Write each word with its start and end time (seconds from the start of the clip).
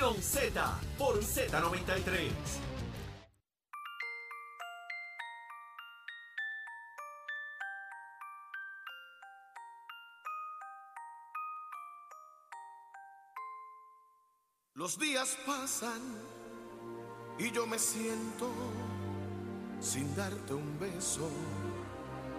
Z 0.00 0.50
por 0.96 1.20
Z93. 1.20 2.30
Los 14.74 14.98
días 14.98 15.36
pasan 15.46 16.00
y 17.38 17.50
yo 17.50 17.66
me 17.66 17.78
siento 17.78 18.50
sin 19.80 20.16
darte 20.16 20.54
un 20.54 20.78
beso 20.78 21.28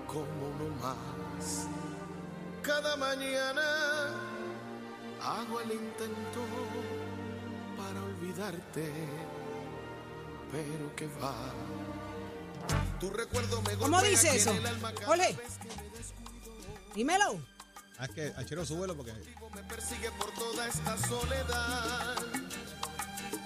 como 0.08 0.50
no 0.58 0.76
más. 0.82 1.68
Cada 2.64 2.98
mañana 2.98 3.62
hago 5.22 5.60
el 5.62 5.74
intento 5.74 6.42
olvidarte, 8.32 8.92
pero 10.52 10.96
que 10.96 11.08
va. 11.22 11.34
Tu 13.00 13.10
recuerdo 13.10 13.62
me 13.64 13.76
¿Cómo 13.78 14.02
dice 14.02 14.36
eso? 14.36 14.54
Ole. 15.08 15.38
Dímelo. 16.96 17.42
Ah, 17.98 18.06
es 18.06 18.12
que 18.12 18.34
Achero 18.38 18.66
súbelo 18.66 18.96
porque 18.96 19.14
me 19.54 19.64
persigue 19.64 20.10
por 20.12 20.32
toda 20.32 20.68
esta 20.68 20.98
soledad. 21.08 22.16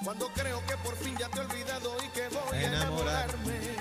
Cuando 0.04 0.28
creo 0.34 0.64
que 0.68 0.78
por 0.78 0.96
fin 0.98 1.16
ya 1.18 1.30
te 1.30 1.40
he 1.40 1.42
olvidado 1.46 1.98
y 2.04 2.08
que 2.10 2.28
voy 2.30 2.58
a 2.58 2.62
Enamorar. 2.68 3.30
enamorarme. 3.30 3.76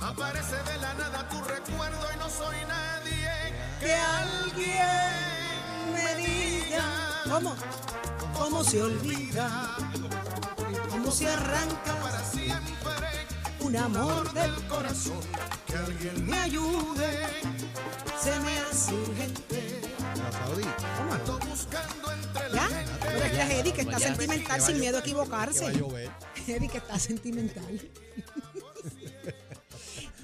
Aparece 0.00 0.56
de 0.56 0.78
la 0.78 0.94
nada 0.94 1.28
tu 1.28 1.40
recuerdo 1.42 2.06
y 2.14 2.18
no 2.18 2.30
soy 2.30 2.56
nadie. 2.66 3.30
Que 3.78 3.94
alguien 3.94 5.92
me 5.92 6.14
diga. 6.16 7.22
¿Cómo? 7.30 7.54
¿Cómo 8.40 8.64
se 8.64 8.82
olvida? 8.82 9.76
¿Cómo 10.88 11.10
se 11.10 11.28
arranca 11.28 11.94
Para 12.02 12.24
siempre 12.24 13.26
un 13.60 13.76
amor 13.76 14.32
del 14.32 14.54
corazón. 14.66 15.20
Que 15.66 15.76
alguien 15.76 16.26
me 16.26 16.38
ayude? 16.38 17.26
Se 18.18 18.40
me 18.40 18.58
hace 18.60 18.94
urgente. 18.94 19.80
ando 21.12 21.38
buscando 21.40 22.12
entre 22.12 22.48
la 22.48 22.54
¿Ya? 22.54 22.68
gente. 22.68 22.92
Pero 23.02 23.24
es 23.24 23.30
que 23.30 23.42
es 23.42 23.50
Eddie 23.50 23.72
que 23.74 23.80
está 23.82 23.98
Ya. 23.98 24.06
sentimental 24.08 24.60
sin 24.62 24.76
a 24.76 24.78
miedo 24.78 24.96
a 24.96 25.00
equivocarse. 25.00 25.66
Eddie 26.46 26.68
que 26.68 26.78
está 26.78 26.98
sentimental. 26.98 27.90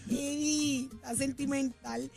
Eddie 0.08 0.88
está 0.94 1.14
sentimental. 1.14 2.10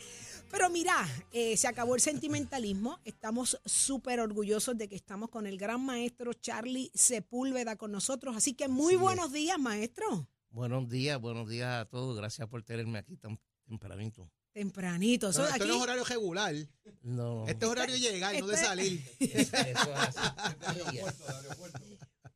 Pero 0.50 0.68
mira, 0.68 1.06
eh, 1.32 1.56
se 1.56 1.68
acabó 1.68 1.94
el 1.94 2.00
sentimentalismo. 2.00 2.98
Estamos 3.04 3.58
súper 3.64 4.20
orgullosos 4.20 4.76
de 4.76 4.88
que 4.88 4.96
estamos 4.96 5.28
con 5.30 5.46
el 5.46 5.56
gran 5.58 5.84
maestro 5.84 6.32
Charlie 6.34 6.90
Sepúlveda 6.94 7.76
con 7.76 7.92
nosotros. 7.92 8.36
Así 8.36 8.54
que 8.54 8.68
muy 8.68 8.96
buenos 8.96 9.32
días, 9.32 9.58
maestro. 9.58 10.28
Buenos 10.50 10.88
días, 10.88 11.20
buenos 11.20 11.48
días 11.48 11.82
a 11.82 11.84
todos. 11.88 12.16
Gracias 12.16 12.48
por 12.48 12.62
tenerme 12.64 12.98
aquí 12.98 13.16
tan 13.16 13.38
tempranito. 13.66 14.28
Tempranito. 14.52 15.26
No, 15.26 15.30
esto 15.30 15.44
aquí- 15.54 15.68
no 15.68 15.76
es 15.76 15.82
horario 15.82 16.04
regular. 16.04 16.54
No. 17.02 17.46
Este 17.46 17.64
es 17.64 17.70
horario 17.70 17.94
de 17.94 18.00
llegar, 18.00 18.38
no 18.40 18.46
de 18.48 18.54
Este- 18.54 18.66
salir. 18.66 19.04
eso 19.20 19.38
es 19.38 19.54
así. 19.54 20.98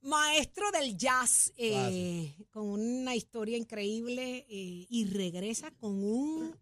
Maestro 0.03 0.71
del 0.71 0.97
jazz, 0.97 1.53
eh, 1.57 2.37
con 2.51 2.67
una 2.69 3.17
historia 3.17 3.57
increíble 3.57 4.47
eh, 4.49 4.87
y 4.89 5.07
regresa 5.07 5.71
con 5.73 6.05
un, 6.05 6.57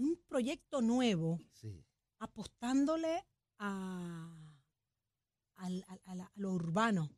un 0.00 0.16
proyecto 0.28 0.80
nuevo, 0.80 1.38
Sí. 1.52 1.84
apostándole 2.18 3.24
a, 3.58 4.56
a 5.56 5.66
a 6.06 6.30
lo 6.36 6.52
urbano. 6.52 7.10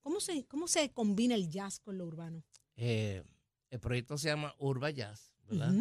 ¿Cómo 0.00 0.20
se, 0.20 0.46
¿Cómo 0.46 0.68
se 0.68 0.90
combina 0.92 1.34
el 1.34 1.50
jazz 1.50 1.80
con 1.80 1.98
lo 1.98 2.06
urbano? 2.06 2.42
Eh, 2.76 3.22
el 3.70 3.80
proyecto 3.80 4.16
se 4.16 4.28
llama 4.28 4.54
Urba 4.58 4.90
Jazz, 4.90 5.34
¿verdad? 5.48 5.74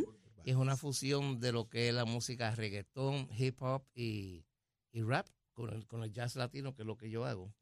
Y 0.44 0.50
es 0.52 0.56
una 0.56 0.76
fusión 0.78 1.40
de 1.40 1.52
lo 1.52 1.70
que 1.70 1.90
es 1.90 1.94
la 1.94 2.06
música 2.06 2.54
reggaetón, 2.56 3.30
hip 3.38 3.62
hop 3.62 3.84
y, 3.94 4.46
y 4.92 5.02
rap 5.04 5.28
con 5.54 5.70
el, 5.74 5.86
con 5.88 6.04
el 6.04 6.12
jazz 6.12 6.36
latino, 6.36 6.74
que 6.74 6.82
es 6.84 6.86
lo 6.88 6.98
que 6.98 7.10
yo 7.10 7.26
hago. 7.26 7.54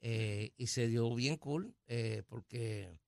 Eh, 0.00 0.52
y 0.56 0.66
se 0.66 0.88
dio 0.88 1.14
bien 1.14 1.36
cool 1.36 1.74
eh, 1.86 2.22
porque 2.26 2.98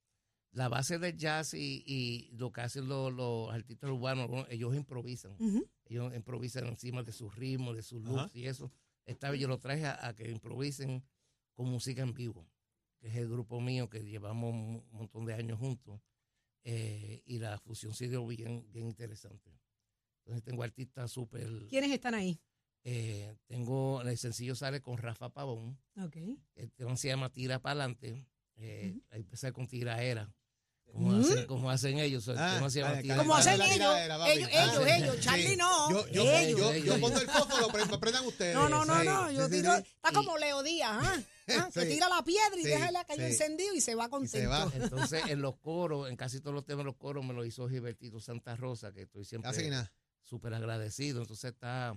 la 0.57 0.69
base 0.69 0.99
del 0.99 1.17
jazz 1.17 1.53
y, 1.55 1.83
y 1.87 2.31
lo 2.33 2.51
que 2.51 2.63
hacen 2.63 2.89
los, 2.89 3.13
los 3.13 3.53
artistas 3.53 3.91
urbanos, 3.91 4.31
¿no? 4.31 4.47
ellos 4.49 4.75
improvisan. 4.75 5.37
Ellos 5.85 6.15
improvisan 6.15 6.67
encima 6.67 7.03
de 7.03 7.13
sus 7.13 7.35
ritmos, 7.37 7.77
de 7.77 7.83
sus 7.83 8.03
looks 8.03 8.35
y 8.35 8.47
eso. 8.47 8.73
Esta 9.05 9.31
vez 9.31 9.39
yo 9.41 9.49
lo 9.49 9.59
traje 9.59 9.85
a, 9.85 10.07
a 10.09 10.15
que 10.15 10.31
improvisen 10.31 11.05
con 11.53 11.69
música 11.69 12.03
en 12.03 12.15
vivo, 12.15 12.49
que 12.99 13.09
es 13.09 13.17
el 13.17 13.29
grupo 13.29 13.61
mío 13.61 13.89
que 13.91 14.03
llevamos 14.03 14.53
un 14.55 14.83
montón 14.93 15.27
de 15.27 15.35
años 15.35 15.59
juntos. 15.59 16.01
eh, 16.65 17.23
y 17.27 17.39
la 17.39 17.59
fusión 17.59 17.93
se 17.95 18.09
dio 18.09 18.27
bien, 18.27 18.67
bien 18.73 18.87
interesante. 18.89 19.51
Entonces 20.25 20.43
tengo 20.43 20.63
artistas 20.65 21.13
súper... 21.13 21.67
¿Quiénes 21.69 21.91
están 21.93 22.15
ahí? 22.15 22.41
eh, 22.83 23.35
tengo, 23.47 24.01
el 24.03 24.17
sencillo 24.17 24.55
sale 24.55 24.81
con 24.81 24.97
Rafa 24.97 25.29
Pavón, 25.29 25.77
Ok. 26.03 26.17
el 26.55 26.71
tema 26.73 26.97
se 26.97 27.09
llama 27.09 27.31
Tira 27.31 27.61
para 27.61 27.73
adelante. 27.83 28.27
Eh, 28.59 28.99
ahí 29.11 29.21
empecé 29.21 29.53
con 29.53 29.67
tiraera, 29.69 30.33
como, 30.93 31.11
Mm. 31.11 31.21
hacen, 31.21 31.47
como 31.47 31.71
hacen 31.71 31.99
ellos. 31.99 32.27
El 32.29 32.39
Ah, 32.39 32.59
se 32.71 32.83
Tira 33.03 33.17
Como 33.19 33.35
hacen 33.35 33.55
ellos, 33.61 33.73
tiradera, 33.75 34.33
ellos, 34.33 34.49
Ah, 34.53 34.65
ellos, 34.65 34.85
sí. 34.85 34.91
ellos, 35.03 35.21
Charlie 35.21 35.47
Sí. 35.49 35.57
no, 35.57 35.91
Yo, 35.91 36.09
yo, 36.09 36.23
ellos. 36.39 36.61
yo, 36.61 36.73
ellos, 36.73 36.87
yo 36.87 37.01
pongo 37.01 37.19
el 37.21 37.29
fósforo, 37.29 37.69
pero 37.73 37.87
me 37.87 37.95
aprendan 37.95 38.27
ustedes. 38.27 38.55
No, 38.55 38.69
no, 38.69 38.85
no, 38.85 39.05
no, 39.05 39.31
yo 39.31 39.49
tiro, 39.51 39.77
sí. 39.77 39.83
está 39.97 40.13
como 40.13 40.39
Leo 40.39 40.63
Díaz, 40.63 40.91
¿ah? 41.03 41.23
¿Ah? 41.49 41.71
que 41.73 41.81
Sí. 41.83 41.89
tira 41.95 42.09
la 42.09 42.23
piedra 42.25 42.57
y 42.59 42.63
Sí, 42.63 42.69
deja 42.69 42.91
la 42.91 43.05
calle 43.05 43.27
sí. 43.27 43.33
encendido 43.33 43.75
y 43.75 43.81
se 43.81 43.95
va 43.95 44.09
contento. 44.09 44.49
va. 44.51 44.71
Entonces, 44.75 45.23
en 45.31 45.43
los 45.43 45.57
coros, 45.59 46.09
en 46.09 46.17
casi 46.17 46.41
todos 46.41 46.55
los 46.55 46.65
temas 46.65 46.79
de 46.85 46.85
los 46.91 46.97
coros, 46.97 47.25
me 47.25 47.35
lo 47.35 47.45
hizo 47.45 47.69
Gilbertito 47.69 48.21
Santa 48.21 48.57
Rosa, 48.57 48.93
que 48.93 49.03
estoy 49.03 49.25
siempre 49.25 49.51
súper 50.23 50.55
agradecido. 50.55 51.21
Entonces 51.21 51.53
está 51.53 51.97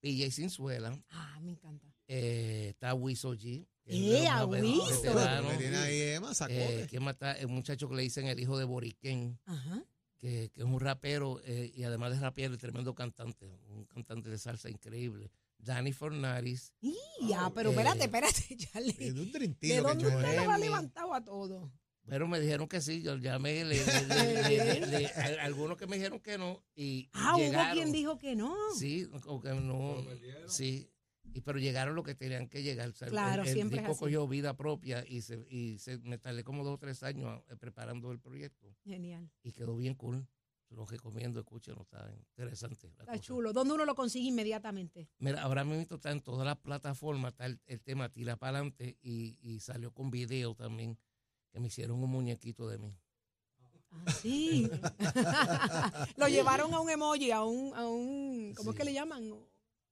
PJ 0.00 0.30
Cinzuela, 0.30 0.96
Ah, 1.10 1.38
me 1.40 1.52
encanta. 1.52 1.86
eh, 2.08 2.68
está 2.70 2.92
Wiso 2.94 3.34
G. 3.34 3.66
es 3.86 3.94
¡Eh, 3.96 4.28
Wiso! 4.46 5.14
Me 5.14 5.56
tiene 5.58 5.76
ahí 5.78 6.00
Eh, 6.22 6.34
sacote. 6.34 6.86
¿quién 6.88 7.02
más 7.02 7.14
está? 7.14 7.32
El 7.32 7.48
muchacho 7.48 7.88
que 7.88 7.96
le 7.96 8.02
dicen 8.02 8.26
el 8.26 8.38
hijo 8.40 8.56
de 8.58 8.64
Boriquén, 8.64 9.38
Ajá. 9.46 9.82
que, 10.18 10.50
que 10.52 10.60
es 10.60 10.66
un 10.66 10.78
rapero 10.80 11.40
eh, 11.44 11.72
y 11.74 11.82
además 11.84 12.12
de 12.12 12.20
rapero, 12.20 12.54
es 12.54 12.60
tremendo 12.60 12.94
cantante, 12.94 13.58
un 13.68 13.84
cantante 13.86 14.30
de 14.30 14.38
salsa 14.38 14.70
increíble. 14.70 15.30
Danny 15.58 15.92
Fornaris, 15.92 16.72
Y 16.82 16.94
ya, 17.28 17.50
pero 17.54 17.70
Eh, 17.70 17.72
espérate, 17.72 18.04
espérate, 18.04 18.56
Charlie. 18.56 18.92
de 19.12 19.20
un 19.20 19.26
¿De 19.32 19.38
trintino 19.38 19.74
que 19.76 19.80
dónde 19.88 20.06
usted 20.08 20.44
lo 20.44 20.50
ha 20.50 20.58
levantado 20.58 21.14
a 21.14 21.24
todo? 21.24 21.72
pero 22.06 22.28
me 22.28 22.38
dijeron 22.38 22.68
que 22.68 22.82
sí, 22.82 23.00
yo 23.00 23.16
llamé, 23.16 23.64
le, 23.64 23.78
le- 23.82 24.06
le- 24.06 24.80
le- 24.80 24.86
le- 24.86 25.06
a- 25.06 25.42
algunos 25.44 25.78
que 25.78 25.86
me 25.86 25.96
dijeron 25.96 26.20
que 26.20 26.36
no 26.36 26.62
y 26.76 27.08
Ah, 27.14 27.34
llegaron. 27.38 27.68
hubo 27.68 27.74
quien 27.74 27.92
dijo 27.92 28.18
que 28.18 28.36
no. 28.36 28.54
Sí, 28.76 29.08
o 29.26 29.40
que 29.40 29.54
no. 29.54 30.04
Sí, 30.46 30.90
y, 31.34 31.40
pero 31.42 31.58
llegaron 31.58 31.94
lo 31.94 32.02
que 32.02 32.14
tenían 32.14 32.48
que 32.48 32.62
llegar. 32.62 32.88
o 32.88 32.92
sea, 32.92 33.08
Claro, 33.08 33.42
el, 33.42 33.48
el 33.48 33.54
siempre 33.54 33.80
disco 33.80 33.96
cogió 33.96 34.26
vida 34.26 34.56
propia 34.56 35.04
y, 35.06 35.20
se, 35.22 35.44
y 35.50 35.78
se, 35.78 35.98
me 35.98 36.16
tardé 36.18 36.44
como 36.44 36.64
dos 36.64 36.74
o 36.74 36.78
tres 36.78 37.02
años 37.02 37.42
eh, 37.50 37.56
preparando 37.56 38.10
el 38.12 38.20
proyecto 38.20 38.74
Genial. 38.84 39.30
y 39.42 39.52
quedó 39.52 39.76
bien 39.76 39.94
cool. 39.94 40.26
Se 40.68 40.74
lo 40.74 40.86
recomiendo, 40.86 41.38
escúchenlo, 41.40 41.82
está 41.82 42.10
interesante. 42.30 42.86
la 42.86 42.92
Está 43.02 43.04
cosa. 43.04 43.18
chulo. 43.18 43.52
¿Dónde 43.52 43.74
uno 43.74 43.84
lo 43.84 43.94
consigue 43.94 44.28
inmediatamente? 44.28 45.10
Mira, 45.18 45.42
ahora 45.42 45.62
mismo 45.62 45.82
está 45.96 46.10
en 46.10 46.22
todas 46.22 46.46
las 46.46 46.56
plataformas, 46.56 47.32
está 47.32 47.44
el, 47.46 47.60
el 47.66 47.82
tema 47.82 48.08
Tira 48.08 48.36
para 48.36 48.56
adelante 48.58 48.96
y, 49.02 49.36
y 49.42 49.60
salió 49.60 49.92
con 49.92 50.10
video 50.10 50.54
también, 50.54 50.98
que 51.50 51.60
me 51.60 51.66
hicieron 51.66 52.02
un 52.02 52.08
muñequito 52.10 52.66
de 52.68 52.78
mí. 52.78 52.96
Ah, 53.90 54.10
sí. 54.12 54.70
lo 56.16 56.28
llevaron 56.28 56.72
a 56.72 56.80
un 56.80 56.88
emoji, 56.90 57.30
a 57.30 57.44
un, 57.44 57.74
a 57.74 57.86
un 57.86 58.54
¿cómo 58.56 58.70
es 58.70 58.76
que 58.76 58.84
le 58.84 58.92
llaman? 58.94 59.22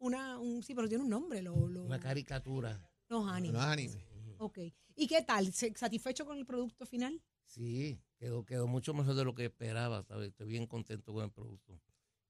Una, 0.02 0.36
un, 0.38 0.62
sí, 0.64 0.74
pero 0.74 0.88
tiene 0.88 1.04
un 1.04 1.10
nombre, 1.10 1.40
lo, 1.42 1.68
lo- 1.68 1.84
Una 1.84 2.00
caricatura. 2.00 2.72
los 3.08 3.24
No 3.24 3.28
ánimos. 3.30 3.60
es 3.62 3.68
anime. 3.68 4.04
Ok. 4.38 4.58
¿Y 4.96 5.06
qué 5.06 5.22
tal? 5.22 5.52
¿Se- 5.52 5.72
¿Satisfecho 5.76 6.26
con 6.26 6.36
el 6.38 6.44
producto 6.44 6.84
final? 6.86 7.22
Sí, 7.44 8.00
quedó, 8.18 8.44
quedó 8.44 8.66
mucho 8.66 8.94
mejor 8.94 9.14
de 9.14 9.24
lo 9.24 9.32
que 9.34 9.44
esperaba, 9.44 10.02
¿sabes? 10.02 10.30
Estoy 10.30 10.48
bien 10.48 10.66
contento 10.66 11.12
con 11.12 11.24
el 11.24 11.30
producto. 11.30 11.80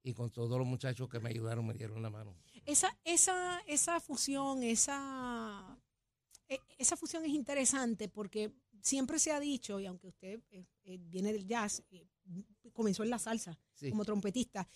Y 0.02 0.12
con 0.12 0.30
todos 0.30 0.58
los 0.58 0.66
muchachos 0.66 1.08
que 1.08 1.18
me 1.18 1.30
ayudaron, 1.30 1.66
me 1.66 1.72
dieron 1.72 2.02
la 2.02 2.10
mano. 2.10 2.36
Esa, 2.66 2.94
esa, 3.04 3.60
esa 3.66 4.00
fusión, 4.00 4.62
esa, 4.62 5.78
e- 6.48 6.60
esa 6.76 6.96
fusión 6.98 7.24
es 7.24 7.30
interesante 7.30 8.08
porque 8.08 8.52
siempre 8.82 9.18
se 9.18 9.32
ha 9.32 9.40
dicho, 9.40 9.80
y 9.80 9.86
aunque 9.86 10.08
usted 10.08 10.42
eh, 10.50 10.66
eh, 10.84 10.98
viene 11.00 11.32
del 11.32 11.46
jazz, 11.46 11.82
eh, 11.90 12.06
comenzó 12.74 13.02
en 13.02 13.10
la 13.10 13.18
salsa 13.18 13.58
Sí. 13.74 13.90
como 13.90 14.04
trompetista, 14.04 14.68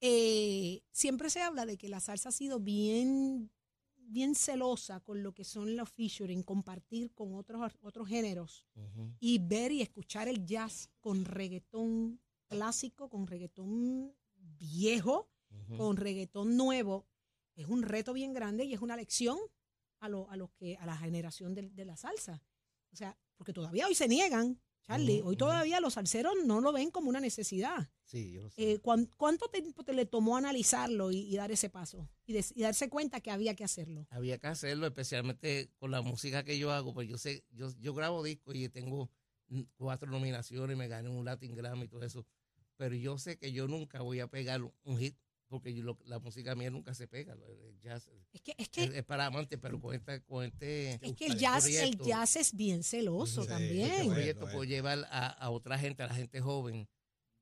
eh, 0.00 0.82
siempre 0.92 1.30
se 1.30 1.40
habla 1.40 1.66
de 1.66 1.76
que 1.76 1.88
la 1.88 2.00
salsa 2.00 2.28
ha 2.28 2.32
sido 2.32 2.60
bien, 2.60 3.50
bien 3.96 4.34
celosa 4.34 5.00
con 5.00 5.22
lo 5.22 5.32
que 5.34 5.44
son 5.44 5.76
los 5.76 5.88
featuring, 5.90 6.42
compartir 6.42 7.12
con 7.14 7.34
otros, 7.34 7.72
otros 7.80 8.08
géneros 8.08 8.66
y 9.20 9.38
ver 9.38 9.72
y 9.72 9.82
escuchar 9.82 10.28
el 10.28 10.46
jazz 10.46 10.90
con 11.00 11.24
reggaetón 11.24 12.20
clásico, 12.46 13.08
con 13.08 13.26
reggaetón 13.26 14.14
viejo, 14.36 15.28
con 15.78 15.96
reggaetón 15.96 16.56
nuevo, 16.56 17.06
es 17.56 17.66
un 17.66 17.82
reto 17.82 18.12
bien 18.12 18.32
grande 18.32 18.64
y 18.64 18.74
es 18.74 18.80
una 18.80 18.96
lección 18.96 19.38
a, 20.00 20.08
lo- 20.08 20.30
a 20.30 20.36
los 20.36 20.50
que 20.52 20.76
a 20.76 20.86
la 20.86 20.96
generación 20.96 21.54
de, 21.54 21.70
de 21.70 21.84
la 21.84 21.96
salsa. 21.96 22.42
O 22.92 22.96
sea, 22.96 23.18
porque 23.36 23.52
todavía 23.52 23.86
hoy 23.86 23.94
se 23.94 24.08
niegan, 24.08 24.60
Charlie. 24.88 25.20
Hoy 25.22 25.36
todavía 25.36 25.80
los 25.80 25.94
salseros 25.94 26.32
no 26.46 26.60
lo 26.60 26.72
ven 26.72 26.90
como 26.90 27.10
una 27.10 27.20
necesidad. 27.20 27.90
Sí, 28.04 28.32
yo 28.32 28.42
lo 28.42 28.50
sé. 28.50 28.72
Eh, 28.72 28.78
¿cuán- 28.78 29.10
¿Cuánto 29.18 29.48
tiempo 29.48 29.84
te 29.84 29.92
le 29.92 30.06
tomó 30.06 30.36
analizarlo 30.38 31.12
y, 31.12 31.18
y 31.18 31.36
dar 31.36 31.52
ese 31.52 31.68
paso? 31.68 32.08
Y, 32.26 32.32
des- 32.32 32.52
y 32.56 32.62
darse 32.62 32.88
cuenta 32.88 33.20
que 33.20 33.30
había 33.30 33.54
que 33.54 33.64
hacerlo. 33.64 34.06
Había 34.10 34.38
que 34.38 34.46
hacerlo, 34.46 34.86
especialmente 34.86 35.70
con 35.78 35.90
la 35.90 36.00
música 36.00 36.42
que 36.42 36.58
yo 36.58 36.72
hago, 36.72 36.94
pues 36.94 37.06
yo 37.08 37.18
sé, 37.18 37.44
yo, 37.50 37.70
yo 37.80 37.92
grabo 37.92 38.22
discos 38.22 38.54
y 38.54 38.68
tengo 38.70 39.10
cuatro 39.76 40.10
nominaciones, 40.10 40.76
me 40.76 40.88
gané 40.88 41.08
un 41.10 41.24
Latin 41.24 41.54
Grammy 41.54 41.84
y 41.84 41.88
todo 41.88 42.02
eso, 42.02 42.26
pero 42.76 42.94
yo 42.94 43.18
sé 43.18 43.36
que 43.38 43.52
yo 43.52 43.68
nunca 43.68 44.00
voy 44.02 44.20
a 44.20 44.26
pegar 44.28 44.62
un 44.62 44.98
hit, 44.98 45.16
porque 45.48 45.74
yo 45.74 45.82
lo- 45.82 45.98
la 46.04 46.18
música 46.18 46.54
mía 46.54 46.70
nunca 46.70 46.94
se 46.94 47.08
pega, 47.08 47.32
el 47.32 47.78
jazz 47.80 48.08
Es 48.32 48.42
que, 48.42 48.54
es 48.58 48.68
que, 48.68 48.84
es, 48.84 48.90
es 48.94 49.04
para 49.04 49.26
amantes, 49.26 49.58
pero 49.60 49.80
con, 49.80 49.94
esta, 49.94 50.20
con 50.20 50.44
este 50.44 50.94
es 51.02 51.14
que 51.14 51.26
el 51.26 51.38
jazz, 51.38 51.64
el 51.66 51.72
proyecto, 51.72 52.04
jazz 52.06 52.36
es 52.36 52.54
bien 52.54 52.82
celoso 52.82 53.42
Sí, 53.42 53.48
también. 53.48 53.86
este 53.90 54.02
Bueno, 54.02 54.12
proyecto 54.14 54.48
eh. 54.48 54.52
puede 54.52 54.68
llevar 54.68 54.98
a, 55.10 55.26
a 55.28 55.50
otra 55.50 55.78
gente, 55.78 56.02
a 56.02 56.06
la 56.06 56.14
gente 56.14 56.40
joven, 56.40 56.88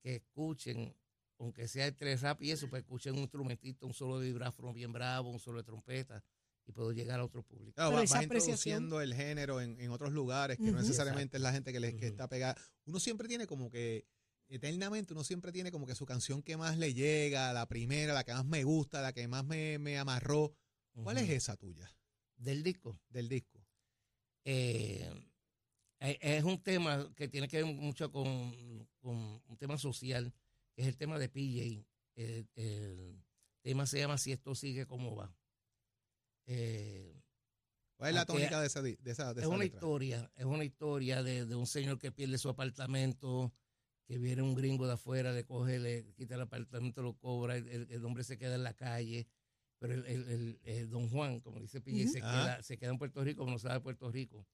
que 0.03 0.17
escuchen, 0.17 0.95
aunque 1.39 1.67
sea 1.69 1.87
entre 1.87 2.17
rap 2.17 2.41
y 2.43 2.53
eso, 2.53 2.69
pues 2.71 2.83
escuchen 2.83 3.15
un 3.15 3.21
instrumentito, 3.21 3.87
un 3.87 3.93
solo 3.95 4.21
de 4.21 4.29
vibráfono 4.29 4.73
bien 4.73 4.93
bravo, 4.93 5.31
un 5.31 5.41
solo 5.41 5.59
de 5.59 5.65
trompeta, 5.65 6.23
y 6.65 6.73
puedo 6.73 6.93
llegar 6.93 7.19
a 7.21 7.25
otro 7.25 7.43
público. 7.43 7.75
Claro, 7.75 7.91
Pero 7.91 8.03
esa 8.03 8.15
vas 8.17 8.23
introduciendo 8.25 9.01
el 9.01 9.15
género 9.15 9.61
en, 9.61 9.81
en 9.81 9.91
otros 9.91 10.13
lugares 10.13 10.57
que 10.59 10.65
no 10.65 10.71
Ujú. 10.73 10.79
necesariamente 10.81 11.37
es 11.37 11.43
la 11.43 11.53
gente 11.53 11.73
que, 11.73 11.81
le, 11.81 11.91
que 11.97 12.07
Ujú. 12.07 12.13
está 12.13 12.29
pegada. 12.29 12.57
Uno 12.87 12.99
siempre 13.01 13.29
tiene 13.29 13.47
como 13.47 13.69
que, 13.71 14.07
eternamente, 14.49 15.13
uno 15.13 15.25
siempre 15.25 15.53
tiene 15.53 15.71
como 15.73 15.87
que 15.87 15.95
su 15.95 16.07
canción 16.07 16.43
que 16.43 16.57
más 16.57 16.79
le 16.79 16.95
llega, 16.95 17.53
la 17.53 17.67
primera, 17.67 18.15
la 18.15 18.25
que 18.25 18.33
más 18.33 18.45
me 18.45 18.65
gusta, 18.65 19.01
la 19.03 19.13
que 19.13 19.27
más 19.29 19.45
me, 19.45 19.79
me 19.79 19.99
amarró. 19.99 20.55
¿Cuál 21.03 21.19
es 21.19 21.29
esa 21.31 21.57
tuya 21.57 21.91
Del 22.37 22.63
disco. 22.63 22.99
del 23.11 23.29
disco? 23.29 23.61
eh, 24.45 25.11
es 25.99 26.17
es 26.21 26.45
un 26.45 26.63
tema 26.63 27.13
que 27.15 27.27
tiene 27.29 27.49
que 27.49 27.63
ver 27.63 27.75
mucho 27.75 28.11
con, 28.13 28.87
con 29.01 29.17
un 29.47 29.57
tema 29.59 29.77
social, 29.79 30.33
que 30.75 30.83
es 30.83 30.89
el 30.89 30.97
tema 30.97 31.19
de 31.19 31.29
PJ. 31.29 31.87
El, 32.15 32.49
el 32.55 33.25
tema 33.63 33.87
se 33.87 33.99
llama 33.99 34.17
Si 34.19 34.33
esto 34.33 34.55
sigue 34.55 34.87
como 34.87 35.17
va. 35.17 35.35
Eh, 36.47 37.21
¿Cuál 37.97 38.11
es 38.11 38.15
la 38.15 38.27
tónica 38.27 38.61
de 38.61 38.67
esa, 38.67 38.83
de 38.83 38.97
esa, 39.05 39.33
de 39.35 39.41
es 39.41 39.47
esa 39.47 39.49
una 39.49 39.65
letra? 39.65 39.79
historia, 39.79 40.31
es 40.37 40.45
una 40.45 40.65
historia 40.65 41.23
de, 41.23 41.47
de 41.47 41.55
un 41.57 41.67
señor 41.67 41.99
que 41.99 42.13
pierde 42.13 42.39
su 42.39 42.49
apartamento, 42.51 43.53
que 44.07 44.19
viene 44.19 44.43
un 44.43 44.55
gringo 44.55 44.87
de 44.87 44.93
afuera, 44.95 45.33
le 45.33 45.45
coge, 45.45 45.79
le 45.79 46.13
quita 46.15 46.37
el 46.37 46.41
apartamento, 46.43 47.03
lo 47.03 47.15
cobra, 47.15 47.57
el, 47.57 47.87
el- 47.91 48.05
hombre 48.05 48.23
se 48.25 48.39
queda 48.39 48.55
en 48.55 48.63
la 48.63 48.75
calle, 48.75 49.27
pero 49.79 49.95
el, 49.95 50.07
el- 50.07 50.29
el- 50.29 50.61
el 50.63 50.89
don 50.91 51.09
Juan, 51.09 51.41
como 51.41 51.61
dice 51.61 51.81
Pille, 51.81 52.07
se, 52.09 52.21
Ajá. 52.21 52.31
queda, 52.33 52.63
se 52.63 52.79
queda 52.79 52.91
en 52.91 52.99
Puerto 52.99 53.23
Rico, 53.25 53.41
como 53.41 53.53
no 53.53 53.59
sabe 53.59 53.75
de 53.75 53.81
Puerto 53.81 54.11
Rico. 54.11 54.47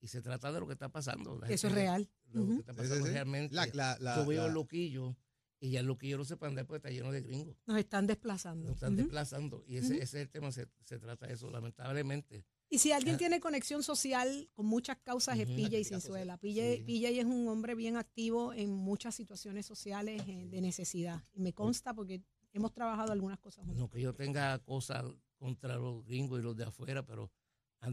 Y 0.00 0.08
se 0.08 0.20
trata 0.22 0.52
de 0.52 0.60
lo 0.60 0.66
que 0.66 0.72
está 0.74 0.88
pasando. 0.90 1.38
la 1.38 1.48
Eso 1.48 1.66
es 1.68 1.72
real. 1.74 2.08
Lo 2.32 2.46
que 2.46 2.54
está 2.56 2.72
Sí, 2.72 2.78
sí, 2.78 2.82
pasando 2.88 3.06
sí. 3.06 3.12
realmente. 3.12 3.54
La- 3.54 3.66
la- 3.72 3.96
la- 4.00 4.16
Yo 4.16 4.26
veo 4.26 4.42
la- 4.42 4.46
el 4.48 4.54
loquillo 4.54 5.16
y 5.60 5.70
ya 5.70 5.80
el 5.80 5.86
loquillo 5.86 6.18
no 6.18 6.24
se 6.24 6.36
puede 6.36 6.50
andar 6.50 6.66
porque 6.66 6.76
está 6.78 6.90
lleno 6.90 7.10
de 7.10 7.20
gringos. 7.22 7.56
Nos 7.66 7.78
están 7.78 8.06
desplazando. 8.06 8.66
Nos 8.68 8.74
están 8.76 8.94
desplazando. 8.96 9.64
Y 9.66 9.76
ese, 9.76 9.94
ese 9.94 10.02
es 10.02 10.14
el 10.14 10.28
tema, 10.30 10.52
se, 10.52 10.68
se 10.84 10.98
trata 10.98 11.26
de 11.26 11.34
eso, 11.34 11.50
lamentablemente. 11.50 12.44
Y 12.70 12.78
si 12.78 12.92
alguien 12.92 13.16
tiene 13.16 13.40
conexión 13.40 13.82
social 13.82 14.48
con 14.54 14.66
muchas 14.66 14.98
causas 14.98 15.38
es. 15.38 15.46
PJ 15.46 15.70
Causas, 15.70 15.86
Sinzuela. 15.88 16.36
PJ, 16.36 16.76
sí. 16.76 16.82
PJ 16.82 17.08
es 17.20 17.24
un 17.24 17.48
hombre 17.48 17.74
bien 17.74 17.96
activo 17.96 18.52
en 18.52 18.70
muchas 18.72 19.14
situaciones 19.14 19.64
sociales 19.64 20.22
eh, 20.26 20.46
de 20.48 20.60
necesidad. 20.60 21.22
Y 21.32 21.40
me 21.40 21.52
consta 21.54 21.94
porque 21.94 22.22
hemos 22.52 22.72
trabajado 22.74 23.12
algunas 23.12 23.38
cosas 23.38 23.64
juntos. 23.64 23.80
No 23.80 23.88
que 23.88 24.00
yo 24.00 24.14
tenga 24.14 24.58
cosas 24.58 25.04
contra 25.38 25.76
los 25.76 26.04
gringos 26.04 26.40
y 26.40 26.42
los 26.42 26.56
de 26.56 26.64
afuera, 26.64 27.06
pero 27.06 27.30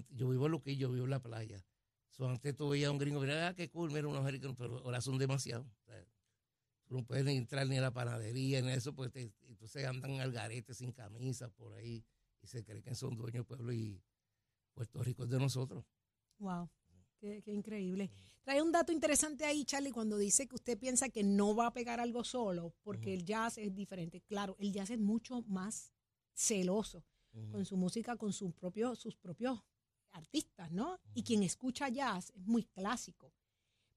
yo 0.09 0.29
vivo 0.29 0.47
en 0.47 0.51
Luquillo, 0.51 0.91
vivo 0.91 1.05
en 1.05 1.11
la 1.11 1.21
playa. 1.21 1.63
So, 2.09 2.27
antes 2.29 2.55
tú 2.55 2.69
veías 2.69 2.89
a 2.89 2.91
un 2.91 2.97
gringo, 2.97 3.19
mira, 3.21 3.49
ah, 3.49 3.53
qué 3.53 3.69
cool, 3.69 3.91
mira 3.91 4.07
unos 4.07 4.21
americanos, 4.21 4.55
pero 4.57 4.79
ahora 4.79 4.99
son 5.01 5.17
demasiados. 5.17 5.67
O 5.67 5.83
sea, 5.85 6.03
no 6.89 7.03
puedes 7.05 7.23
ni 7.25 7.35
entrar 7.35 7.67
ni 7.67 7.77
a 7.77 7.81
la 7.81 7.91
panadería 7.91 8.61
ni 8.61 8.69
a 8.69 8.73
eso, 8.75 8.93
porque 8.93 9.11
te- 9.11 9.33
entonces 9.47 9.85
andan 9.85 10.19
al 10.19 10.31
garete 10.31 10.73
sin 10.73 10.91
camisa 10.91 11.49
por 11.49 11.73
ahí 11.73 12.03
y 12.41 12.47
se 12.47 12.63
creen 12.63 12.81
que 12.81 12.95
son 12.95 13.15
dueños 13.15 13.33
del 13.33 13.45
pueblo 13.45 13.73
y 13.73 14.01
Puerto 14.75 15.01
Rico 15.01 15.23
es 15.23 15.29
de 15.29 15.39
nosotros. 15.39 15.83
Wow, 16.37 16.69
qué, 17.17 17.41
qué 17.41 17.51
increíble. 17.51 18.11
Trae 18.43 18.61
un 18.61 18.71
dato 18.71 18.91
interesante 18.91 19.45
ahí, 19.45 19.65
Charlie, 19.65 19.91
cuando 19.91 20.17
dice 20.17 20.47
que 20.47 20.53
usted 20.53 20.77
piensa 20.77 21.09
que 21.09 21.23
no 21.23 21.55
va 21.55 21.67
a 21.67 21.73
pegar 21.73 21.99
algo 21.99 22.23
solo, 22.23 22.75
porque 22.83 23.11
el 23.13 23.25
jazz 23.25 23.57
es 23.57 23.73
diferente. 23.73 24.21
Claro, 24.21 24.55
el 24.59 24.71
jazz 24.71 24.91
es 24.91 24.99
mucho 24.99 25.41
más 25.47 25.91
celoso 26.35 27.03
con 27.51 27.65
su 27.65 27.75
música, 27.75 28.15
con 28.15 28.31
sus 28.31 28.53
propios, 28.53 28.99
sus 28.99 29.15
propios 29.15 29.59
artistas, 30.11 30.71
¿no? 30.71 30.99
Y 31.13 31.23
quien 31.23 31.43
escucha 31.43 31.89
jazz 31.89 32.31
es 32.35 32.45
muy 32.45 32.63
clásico, 32.63 33.33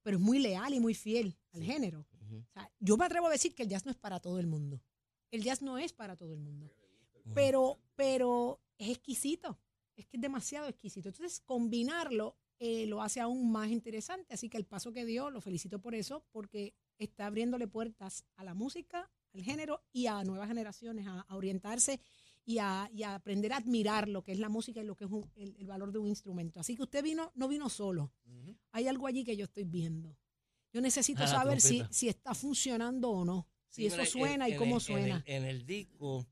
pero 0.02 0.16
es 0.16 0.22
muy 0.22 0.38
leal 0.38 0.74
y 0.74 0.80
muy 0.80 0.94
fiel 0.94 1.36
al 1.52 1.62
género. 1.62 2.06
O 2.30 2.52
sea, 2.52 2.70
yo 2.80 2.96
me 2.96 3.04
atrevo 3.04 3.26
a 3.26 3.30
decir 3.30 3.54
que 3.54 3.62
el 3.62 3.68
jazz 3.68 3.84
no 3.84 3.90
es 3.90 3.96
para 3.96 4.20
todo 4.20 4.38
el 4.38 4.46
mundo. 4.46 4.82
El 5.30 5.42
jazz 5.42 5.62
no 5.62 5.78
es 5.78 5.92
para 5.92 6.16
todo 6.16 6.32
el 6.32 6.40
mundo. 6.40 6.70
Pero, 7.34 7.78
pero 7.94 8.60
es 8.78 8.88
exquisito. 8.88 9.58
Es 9.98 10.06
que 10.06 10.16
es 10.16 10.20
demasiado 10.20 10.68
exquisito. 10.68 11.08
Entonces, 11.08 11.40
combinarlo 11.40 12.36
eh, 12.60 12.86
lo 12.86 13.02
hace 13.02 13.20
aún 13.20 13.50
más 13.52 13.70
interesante. 13.70 14.32
Así 14.34 14.48
que 14.48 14.56
el 14.56 14.64
paso 14.64 14.92
que 14.92 15.04
dio, 15.04 15.30
lo 15.30 15.40
felicito 15.40 15.80
por 15.80 15.94
eso, 15.94 16.24
porque 16.32 16.74
está 16.98 17.26
abriéndole 17.26 17.66
puertas 17.68 18.24
a 18.36 18.44
la 18.44 18.54
música, 18.54 19.10
al 19.34 19.42
género 19.42 19.82
y 19.92 20.06
a 20.06 20.22
nuevas 20.24 20.48
generaciones 20.48 21.06
a, 21.06 21.20
a 21.22 21.36
orientarse 21.36 22.00
y 22.44 22.58
a, 22.58 22.88
y 22.92 23.02
a 23.02 23.14
aprender 23.14 23.52
a 23.52 23.56
admirar 23.58 24.08
lo 24.08 24.22
que 24.22 24.32
es 24.32 24.38
la 24.38 24.48
música 24.48 24.80
y 24.80 24.84
lo 24.84 24.96
que 24.96 25.04
es 25.04 25.10
un- 25.10 25.30
el, 25.36 25.54
el 25.58 25.66
valor 25.66 25.92
de 25.92 25.98
un 25.98 26.06
instrumento. 26.08 26.58
Así 26.60 26.74
que 26.76 26.82
usted 26.82 27.02
vino, 27.02 27.30
no 27.34 27.46
vino 27.48 27.68
solo. 27.68 28.12
Hay 28.72 28.86
algo 28.88 29.06
allí 29.06 29.22
que 29.24 29.36
yo 29.36 29.44
estoy 29.44 29.64
viendo. 29.64 30.16
Yo 30.72 30.80
necesito 30.80 31.22
Ah, 31.24 31.26
saber 31.28 31.60
si, 31.60 31.82
si 31.90 32.08
está 32.08 32.34
funcionando 32.34 33.10
o 33.10 33.24
no. 33.24 33.46
Si 33.68 33.82
Sí, 33.82 33.86
eso 33.88 34.00
en- 34.00 34.06
suena 34.06 34.48
y 34.48 34.56
cómo 34.56 34.76
el- 34.76 34.80
suena. 34.82 35.22
En 35.26 35.42
el, 35.42 35.42
en 35.44 35.44
el 35.56 35.66
disco 35.66 36.26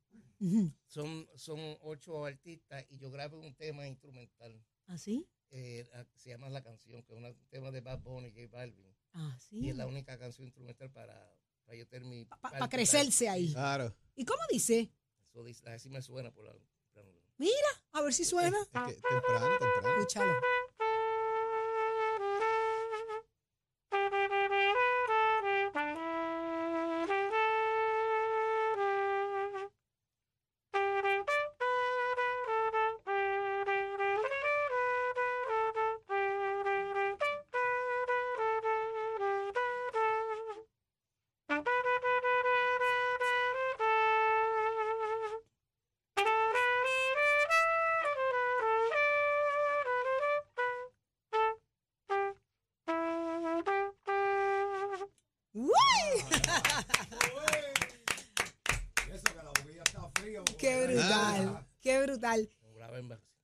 Son, 0.87 1.29
son 1.35 1.59
ocho 1.81 2.25
artistas 2.25 2.85
y 2.91 2.99
yo 2.99 3.11
grabé 3.11 3.37
un 3.37 3.55
tema 3.55 3.87
instrumental. 3.87 4.63
¿Así? 4.87 5.27
eh, 5.51 5.89
ah, 5.95 6.05
se 6.17 6.31
llama 6.31 6.49
La 6.51 6.63
Canción, 6.63 7.03
que 7.05 7.13
es 7.15 7.19
un 7.19 7.47
tema 7.49 7.71
de 7.71 7.81
Bad 7.81 8.01
Bunny 8.01 8.29
y 8.29 8.33
J 8.33 8.49
Balvin. 8.57 8.95
Así. 9.13 9.59
Y 9.61 9.71
es 9.71 9.77
la 9.77 9.87
única 9.87 10.19
canción 10.19 10.45
instrumental 10.47 10.91
para, 10.91 11.15
para 11.65 11.79
yo 11.79 11.87
tener 11.87 12.07
mi... 12.07 12.25
Pa- 12.27 12.37
pa 12.41 12.51
parte, 12.51 12.77
crecerse 12.77 13.25
para- 13.27 13.35
ahí. 13.35 13.47
Sí, 13.49 13.53
Claro. 13.55 13.97
¿Y 14.17 14.25
cómo 14.25 14.41
dice? 14.51 14.91
Eso 15.29 15.43
dice, 15.45 15.69
así 15.71 15.89
me 15.89 16.03
suena 16.03 16.31
por 16.33 16.45
la... 16.45 16.53
por 16.93 17.05
la- 17.05 17.47
A 17.93 18.03
ver 18.03 18.13
si 18.13 18.25
suena. 18.25 18.59
Es 18.61 18.69
que 18.69 19.01
temprano, 19.03 19.59
temprano. 19.59 19.97
Escúchalo. 20.01 20.33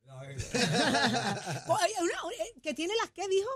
¿Que 2.62 2.75
tiene 2.75 2.94
las 2.97 3.11
qué 3.11 3.26
dijo? 3.28 3.49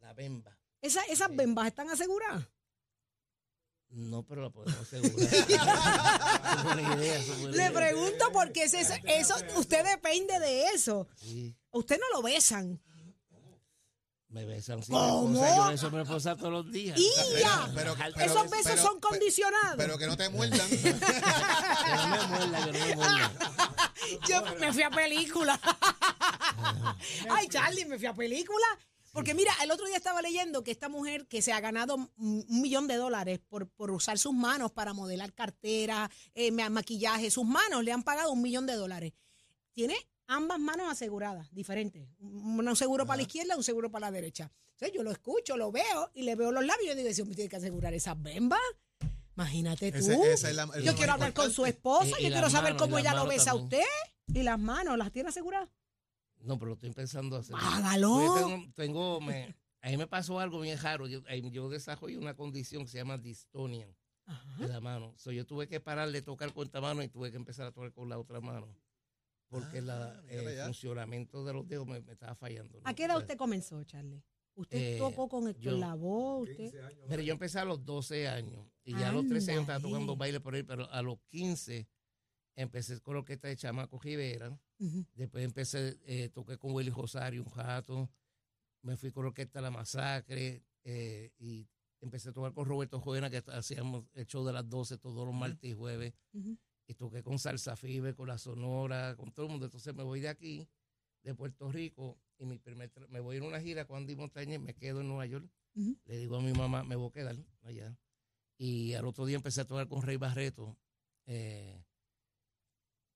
La 0.00 0.12
bemba. 0.14 0.56
Esa- 0.80 1.04
¿Esas 1.04 1.28
Sí. 1.28 1.36
bembas 1.36 1.66
están 1.68 1.88
aseguradas? 1.90 2.44
No, 3.90 4.24
pero 4.26 4.42
la 4.42 4.50
podemos 4.50 4.80
asegurar. 4.80 5.18
Es 7.02 7.28
es 7.28 7.38
Le 7.44 7.70
pregunto 7.70 8.32
porque 8.32 8.64
ese- 8.64 8.80
eso, 8.80 8.94
eso, 9.04 9.34
usted 9.58 9.84
depende 9.84 10.38
de 10.40 10.64
eso. 10.68 11.06
Sí, 11.16 11.54
Usted 11.70 11.98
no 11.98 12.08
lo 12.16 12.22
besan. 12.22 12.80
Me 14.32 14.44
besan 14.46 14.82
sin 14.82 14.94
¿Cómo? 14.94 15.44
esposa. 15.44 15.56
Yo 15.56 15.68
beso 15.70 15.86
a 15.86 15.90
mi 15.90 16.00
esposa 16.02 16.36
todos 16.36 16.52
los 16.52 16.72
días. 16.72 16.98
¡Y 16.98 17.10
ya! 17.40 17.70
Pero- 17.74 17.94
Dejar- 17.94 18.12
pero- 18.14 18.26
Esos 18.32 18.50
besos 18.50 18.72
pero- 18.72 18.82
son 18.82 19.00
condicionados. 19.00 19.74
Pero 19.76 19.98
que 19.98 20.06
no 20.06 20.16
te 20.16 20.28
muerdan. 20.30 20.68
Que 20.70 20.92
no 20.92 22.08
me 22.08 22.26
muerda, 22.26 22.64
que 22.64 22.72
no 22.78 22.86
me 22.86 22.96
muerda. 22.96 23.32
Yo 24.28 24.42
me 24.58 24.72
fui 24.72 24.82
a 24.82 24.90
película. 24.90 25.60
Ay, 27.30 27.48
Charlie, 27.48 27.84
me 27.84 27.98
fui 27.98 28.06
a 28.06 28.14
película. 28.14 28.64
Porque 29.12 29.34
mira, 29.34 29.52
el 29.62 29.70
otro 29.70 29.84
día 29.86 29.96
estaba 29.98 30.22
leyendo 30.22 30.64
que 30.64 30.70
esta 30.70 30.88
mujer 30.88 31.26
que 31.26 31.42
se 31.42 31.52
ha 31.52 31.60
ganado 31.60 31.96
un 31.96 32.44
millón 32.48 32.86
de 32.88 32.96
dólares 32.96 33.40
por, 33.46 33.68
por 33.68 33.90
usar 33.90 34.18
sus 34.18 34.32
manos 34.32 34.72
para 34.72 34.94
modelar 34.94 35.34
carteras, 35.34 36.08
eh, 36.34 36.50
ma- 36.50 36.70
maquillaje, 36.70 37.30
sus 37.30 37.44
manos 37.44 37.84
le 37.84 37.92
han 37.92 38.02
pagado 38.02 38.32
un 38.32 38.40
millón 38.40 38.64
de 38.64 38.74
dólares. 38.74 39.12
Tiene 39.74 39.96
ambas 40.36 40.58
manos 40.58 40.90
aseguradas, 40.90 41.52
diferentes. 41.54 42.08
Un 42.20 42.66
un 42.68 42.76
seguro 42.76 43.06
para 43.06 43.16
la 43.18 43.22
izquierda, 43.22 43.56
un 43.56 43.62
seguro 43.64 43.90
para 43.90 44.06
la 44.06 44.12
derecha. 44.12 44.50
Entonces 44.72 44.96
yo 44.96 45.02
lo 45.02 45.10
escucho, 45.12 45.56
lo 45.56 45.70
veo 45.70 46.10
y 46.14 46.22
le 46.22 46.34
veo 46.34 46.50
los 46.52 46.64
labios 46.64 46.84
y 46.84 46.88
yo 46.88 46.94
digo, 46.94 47.08
Dios 47.08 47.26
mío, 47.26 47.36
tiene 47.36 47.48
que 47.48 47.56
asegurar 47.56 47.94
esas 47.94 48.20
bembas. 48.20 48.60
Imagínate 49.36 49.90
tú. 49.92 49.98
Ese- 49.98 50.32
esa 50.32 50.50
es 50.50 50.56
la- 50.56 50.68
es 50.74 50.84
yo 50.84 50.94
quiero 50.94 51.12
hablar 51.12 51.32
con 51.32 51.50
su 51.50 51.64
esposa, 51.64 52.06
Y- 52.18 52.22
y 52.22 52.24
yo 52.26 52.32
quiero 52.32 52.50
saber 52.50 52.72
manos, 52.74 52.82
cómo 52.82 52.98
ella 52.98 53.14
lo 53.14 53.26
besa 53.26 53.52
a 53.52 53.54
usted. 53.54 53.84
Y 54.34 54.42
las 54.42 54.58
manos, 54.58 54.96
¿las 54.98 55.10
tiene 55.12 55.28
aseguradas? 55.30 55.68
No, 56.40 56.58
pero 56.58 56.70
lo 56.70 56.74
estoy 56.74 56.90
pensando 56.92 57.36
hacer. 57.36 57.54
Hágalo. 57.58 58.20
Yo 58.24 58.34
tengo, 58.34 58.72
tengo- 58.74 59.20
me, 59.20 59.54
a 59.80 59.88
mí 59.90 59.96
me 59.96 60.06
pasó 60.06 60.38
algo 60.40 60.60
bien 60.60 60.78
raro. 60.78 61.06
Yo, 61.06 61.20
yo 61.50 61.68
desarrollé 61.68 62.18
una 62.18 62.34
condición 62.34 62.84
que 62.84 62.90
se 62.90 62.98
llama 62.98 63.16
dystonia 63.18 63.88
de 64.58 64.68
la 64.68 64.80
mano. 64.80 65.14
So, 65.16 65.30
yo 65.32 65.46
tuve 65.46 65.66
que 65.68 65.80
parar 65.80 66.10
de 66.10 66.22
tocar 66.22 66.52
con 66.52 66.66
esta 66.66 66.80
mano 66.80 67.02
y 67.02 67.08
tuve 67.08 67.30
que 67.30 67.36
empezar 67.36 67.66
a 67.66 67.72
tocar 67.72 67.92
con 67.92 68.08
la 68.08 68.18
otra 68.18 68.40
mano. 68.40 68.68
Porque 69.52 69.82
Ah, 69.86 70.22
el 70.30 70.56
ya. 70.56 70.64
funcionamiento 70.64 71.44
de 71.44 71.52
los 71.52 71.68
dedos 71.68 71.86
me, 71.86 72.00
me 72.00 72.12
estaba 72.12 72.34
fallando. 72.34 72.80
¿no? 72.80 72.88
¿A 72.88 72.94
qué 72.94 73.04
edad 73.04 73.18
usted 73.18 73.36
comenzó, 73.36 73.84
Charlie? 73.84 74.22
¿Usted 74.54 74.96
Eh, 74.96 74.98
tocó 74.98 75.28
con, 75.28 75.46
el- 75.48 75.58
yo- 75.58 75.76
la 75.76 75.94
voz? 75.94 76.48
Usted... 76.48 76.72
Pero 77.08 77.22
yo 77.22 77.32
empecé 77.34 77.58
a 77.58 77.64
los 77.66 77.84
12 77.84 78.28
años 78.28 78.66
y 78.82 78.92
ya 78.92 79.10
a 79.10 79.12
los 79.12 79.26
13 79.28 79.52
años 79.52 79.62
estaba 79.62 79.80
tocando 79.80 80.16
baile 80.16 80.40
por 80.40 80.54
ahí, 80.54 80.62
pero 80.62 80.90
a 80.90 81.02
los 81.02 81.18
15 81.28 81.86
empecé 82.56 82.98
con 83.00 83.14
la 83.14 83.20
orquesta 83.20 83.48
de 83.48 83.56
Chamaco 83.56 83.98
Rivera. 83.98 84.58
Después 85.14 85.44
empecé, 85.44 85.98
eh, 86.06 86.28
toqué 86.30 86.56
con 86.58 86.72
Willy 86.72 86.90
Rosario 86.90 87.42
un 87.44 87.50
rato. 87.52 88.10
Me 88.82 88.96
fui 88.96 89.10
con 89.12 89.22
la 89.24 89.28
orquesta 89.28 89.60
La 89.60 89.70
Masacre 89.70 90.64
eh, 90.84 91.30
y 91.38 91.68
empecé 92.00 92.30
a 92.30 92.32
tocar 92.32 92.52
con 92.52 92.64
Roberto 92.66 93.00
Juena, 93.00 93.30
que 93.30 93.42
hacíamos 93.46 94.04
el 94.14 94.26
show 94.26 94.44
de 94.44 94.52
las 94.52 94.68
12 94.68 94.98
todos 94.98 95.24
los 95.26 95.34
martes 95.34 95.70
y 95.70 95.74
jueves. 95.74 96.14
Y 96.86 96.94
toqué 96.94 97.22
con 97.22 97.38
Salsa 97.38 97.76
Fibe, 97.76 98.14
con 98.14 98.28
La 98.28 98.38
Sonora, 98.38 99.14
con 99.16 99.32
todo 99.32 99.46
el 99.46 99.52
mundo. 99.52 99.66
Entonces 99.66 99.94
me 99.94 100.02
voy 100.02 100.20
de 100.20 100.28
aquí, 100.28 100.68
de 101.22 101.34
Puerto 101.34 101.70
Rico, 101.70 102.18
y 102.38 102.44
mi 102.44 102.58
primer 102.58 102.90
me 103.08 103.20
voy 103.20 103.36
a 103.36 103.40
a 103.40 103.44
una 103.44 103.60
gira 103.60 103.86
con 103.86 103.98
Andy 103.98 104.16
Montañez, 104.16 104.60
me 104.60 104.74
quedo 104.74 105.00
en 105.00 105.08
Nueva 105.08 105.26
York. 105.26 105.48
Le 106.04 106.16
digo 106.18 106.36
a 106.36 106.40
mi 106.40 106.52
mamá, 106.52 106.82
me 106.84 106.96
voy 106.96 107.08
a 107.08 107.12
quedar 107.12 107.36
allá. 107.62 107.96
Y 108.58 108.94
al 108.94 109.04
otro 109.06 109.24
día 109.26 109.36
empecé 109.36 109.60
a 109.60 109.64
tocar 109.66 109.88
con 109.88 110.02
Rey 110.02 110.16
Barreto. 110.16 110.76
eh, 111.26 111.84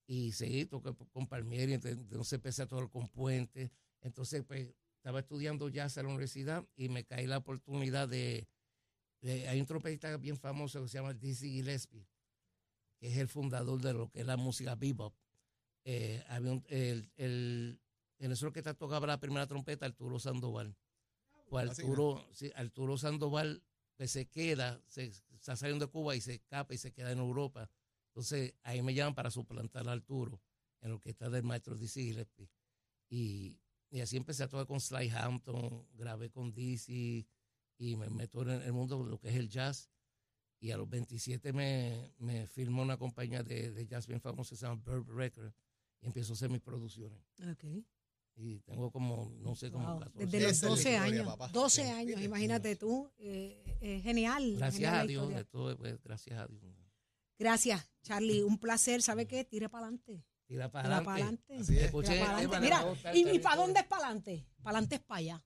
y 0.07 0.33
seguí, 0.33 0.67
toqué 0.67 0.95
con 1.13 1.27
Palmieri, 1.27 1.75
ent- 1.75 1.87
entonces 1.91 2.33
empecé 2.35 2.63
a 2.63 2.67
tocar 2.69 2.89
con 2.89 3.09
Puente. 3.09 3.73
Entonces, 4.01 4.45
pues, 4.45 4.73
estaba 4.99 5.21
estudiando 5.21 5.69
jazz 5.69 5.97
en 5.97 6.05
la 6.05 6.11
universidad 6.11 6.65
y 6.77 6.89
me 6.89 7.05
caí 7.05 7.27
la 7.27 7.39
oportunidad 7.39 8.09
de, 8.09 8.47
de- 9.21 9.49
hay 9.49 9.61
un 9.61 9.67
trompetista 9.67 10.17
bien 10.17 10.37
famoso 10.37 10.81
que 10.83 10.89
se 10.89 10.99
llama 10.99 11.13
Dizzy 11.15 11.51
Gillespie, 11.51 12.07
que 12.99 13.09
es 13.09 13.17
el 13.19 13.29
fundador 13.29 13.81
de 13.81 13.93
lo 13.93 14.09
que 14.11 14.21
es 14.21 14.27
la 14.27 14.37
música 14.37 14.75
bebop. 14.75 15.15
Eh, 15.85 16.25
había 16.29 16.53
un- 16.53 16.65
el, 16.69 17.11
el, 17.17 17.81
en 18.19 18.33
eso 18.33 18.53
que 18.53 18.63
tocaba 18.63 19.07
la 19.07 19.21
primera 19.21 19.47
trompeta, 19.47 19.87
Arturo 19.87 20.19
Sandoval. 20.19 20.77
Pues 21.49 21.71
Así, 21.71 21.83
Arturo, 21.83 22.27
sí, 22.33 22.51
Arturo 22.57 22.99
Sandoval 22.99 23.63
pues, 23.97 24.11
se 24.11 24.27
queda, 24.27 24.83
se 24.89 25.13
está 25.33 25.55
saliendo 25.57 25.87
de 25.87 25.93
Cuba 25.93 26.17
y 26.17 26.21
se 26.21 26.35
escapa 26.35 26.75
y 26.75 26.79
se 26.79 26.93
queda 26.93 27.13
en 27.13 27.19
Europa. 27.19 27.71
Entonces 28.09 28.55
ahí 28.63 28.83
me 28.83 28.95
llaman 28.95 29.15
para 29.15 29.31
suplantar 29.31 29.89
a 29.89 29.93
Arturo 29.93 30.41
en 30.81 30.91
lo 30.91 30.99
que 31.01 31.11
está 31.11 31.31
del 31.31 31.45
maestro 31.45 31.77
Dizzy 31.77 32.03
Gillespie. 32.09 32.49
Y, 33.09 33.57
y 33.91 34.01
así 34.01 34.17
empecé 34.17 34.43
a 34.43 34.49
tocar 34.49 34.67
con 34.67 34.81
Sly 34.81 35.11
Hampton, 35.11 35.87
grabé 35.95 36.31
con 36.31 36.53
Dizzy 36.53 37.27
y 37.79 37.95
me 37.97 38.09
meto 38.11 38.43
en 38.43 38.63
el 38.63 38.73
mundo 38.73 39.05
de 39.05 39.11
lo 39.11 39.19
que 39.21 39.29
es 39.29 39.37
el 39.37 39.49
jazz. 39.49 39.89
Y 40.67 40.73
a 40.73 40.77
los 40.77 40.91
27 40.91 41.53
me, 41.53 42.11
me 42.19 42.45
firmó 42.49 42.83
una 42.83 42.97
compañía 42.97 43.45
de, 43.45 43.71
de 43.71 43.87
jazz 43.87 44.09
bien 44.09 44.21
famosa 44.21 44.51
que 44.51 44.57
se 44.57 44.67
llama 44.67 44.83
Burb 44.85 45.09
Records 45.11 45.55
y 46.03 46.07
empiezo 46.07 46.33
a 46.33 46.35
hacer 46.35 46.51
mis 46.51 46.61
producciones. 46.61 47.21
Ok. 47.53 47.65
Y 48.35 48.59
tengo 48.63 48.91
como, 48.91 49.33
no 49.39 49.55
sé, 49.55 49.71
como 49.71 49.87
Wow. 49.87 50.01
14 50.01 50.27
Desde 50.27 50.41
los 50.41 50.51
Esa 50.51 50.57
es 50.57 50.63
la 50.63 50.69
12 50.71 50.81
historia, 50.91 51.03
años. 51.05 51.27
papá. 51.29 51.49
12 51.53 51.83
Sí. 51.85 51.89
años, 51.89 52.21
imagínate 52.21 52.75
tú. 52.75 53.09
eh, 53.19 53.63
eh, 53.81 54.01
genial. 54.03 54.57
Gracias 54.57 54.75
genial 54.75 54.95
a 54.97 55.07
Dios, 55.07 55.47
todo, 55.51 55.77
pues, 55.77 56.03
gracias 56.03 56.37
a 56.37 56.47
Dios. 56.49 56.63
Gracias, 57.39 57.89
Charlie. 58.03 58.43
Un 58.43 58.59
placer. 58.59 59.03
¿Sabe 59.03 59.27
qué? 59.29 59.45
Tire 59.45 59.69
para 59.69 59.85
adelante. 59.87 60.25
Tira 60.47 60.69
para 60.71 60.97
adelante. 60.99 61.59
para 62.21 62.61
Mira, 62.61 62.85
¿y, 63.15 63.39
para 63.39 63.57
dónde 63.57 63.81
es 63.81 63.87
para 63.87 64.07
adelante? 64.07 64.45
Para 64.65 64.79
adelante 64.79 64.97
es 64.97 65.01
para 65.03 65.19
allá. 65.19 65.45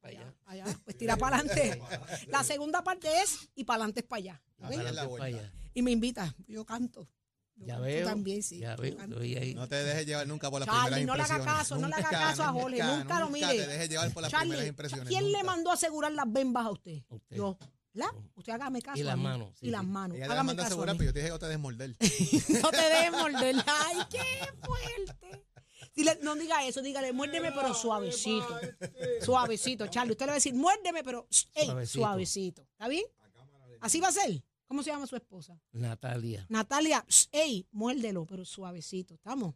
Para 0.00 0.18
Allá, 0.18 0.34
allá. 0.46 0.64
Pues 0.84 0.96
tira 0.96 1.16
para 1.16 1.38
adelante. 1.38 1.80
La 2.28 2.42
segunda 2.44 2.82
parte 2.82 3.08
es 3.22 3.48
y 3.54 3.64
para 3.64 3.76
adelante 3.84 4.00
es 4.00 4.06
para 4.06 4.18
allá. 4.18 4.42
¿ok? 4.58 4.64
Así 4.64 4.74
es 4.74 4.78
la 4.78 4.82
Para 4.84 4.88
adelante, 4.90 5.08
vuelta. 5.08 5.36
para 5.38 5.46
allá. 5.48 5.52
Y 5.74 5.82
me 5.82 5.90
invita. 5.90 6.34
Yo 6.48 6.64
canto. 6.64 7.08
Yo 7.56 7.66
Ya 7.66 7.74
canto 7.74 7.84
veo. 7.86 8.06
también, 8.06 8.42
sí. 8.42 8.58
Ya 8.60 8.76
veo. 8.76 8.96
ahí. 9.38 9.54
No 9.54 9.68
te 9.68 9.76
dejes 9.84 10.06
llevar 10.06 10.26
nunca 10.26 10.50
por 10.50 10.60
las 10.60 10.68
Charlie, 10.68 10.94
primeras 11.04 11.06
no 11.06 11.14
le 11.16 11.22
haga 11.22 11.34
impresiones. 11.36 11.58
caso, 11.58 11.76
no 11.78 11.88
le 11.88 11.94
haga 11.94 12.04
Nunca, 12.10 12.18
caso 12.18 12.42
a 12.44 12.48
Jorge, 12.52 12.82
nunca 12.82 13.20
lo 13.20 13.28
mire. 13.30 13.46
te 13.48 13.66
dejes 13.66 13.88
llevar 13.90 14.12
por 14.12 14.22
las 14.22 14.30
Charlie, 14.32 14.48
primeras 14.48 14.68
impresiones. 14.68 15.08
¿quién 15.08 15.24
le 15.26 15.38
nunca. 15.38 15.44
mandó 15.44 15.70
a 15.70 15.74
asegurar 15.74 16.12
las 16.12 16.32
bembas 16.32 16.64
a 16.66 16.70
usted? 16.70 17.02
Usted. 17.10 17.36
Yo. 17.36 17.58
¿La? 17.92 18.06
Usted 18.36 18.52
hágame 18.52 18.80
caso. 18.80 18.98
Y 18.98 19.02
las 19.02 19.18
manos, 19.18 19.50
sí, 19.58 19.66
y 19.66 19.70
las 19.70 19.84
manos. 19.84 20.16
Ella 20.16 20.26
Hágame 20.30 20.52
caso. 20.54 20.62
a 20.62 20.66
asegurar, 20.68 20.96
pero 20.96 21.10
yo 21.10 21.12
te 21.12 21.18
dije 21.20 21.32
que 21.32 21.38
te 21.40 21.48
desmorder. 21.48 21.96
No 22.62 22.70
te 22.70 22.76
dejes 22.82 23.12
morder. 23.12 23.56
Ay, 23.66 23.96
qué 24.08 24.22
fuerte. 24.64 25.44
Dile, 26.00 26.18
no 26.22 26.34
diga 26.34 26.64
eso, 26.64 26.80
dígale, 26.80 27.12
muérdeme, 27.12 27.52
pero 27.52 27.74
suavecito. 27.74 28.58
Suavecito, 29.20 29.86
Charlie. 29.88 30.12
Usted 30.12 30.24
le 30.24 30.30
va 30.30 30.32
a 30.32 30.36
decir, 30.36 30.54
muérdeme, 30.54 31.04
pero 31.04 31.28
ey, 31.52 31.66
suavecito. 31.66 32.00
Suavecito. 32.00 32.62
¿Está 32.62 32.88
bien? 32.88 33.04
Así 33.82 34.00
va 34.00 34.08
a 34.08 34.12
ser. 34.12 34.42
¿Cómo 34.66 34.82
se 34.82 34.88
llama 34.90 35.06
su 35.06 35.16
esposa? 35.16 35.60
Natalia. 35.72 36.46
Natalia, 36.48 37.04
ey, 37.32 37.68
muérdelo, 37.72 38.24
pero 38.24 38.46
suavecito. 38.46 39.12
¿Estamos? 39.12 39.54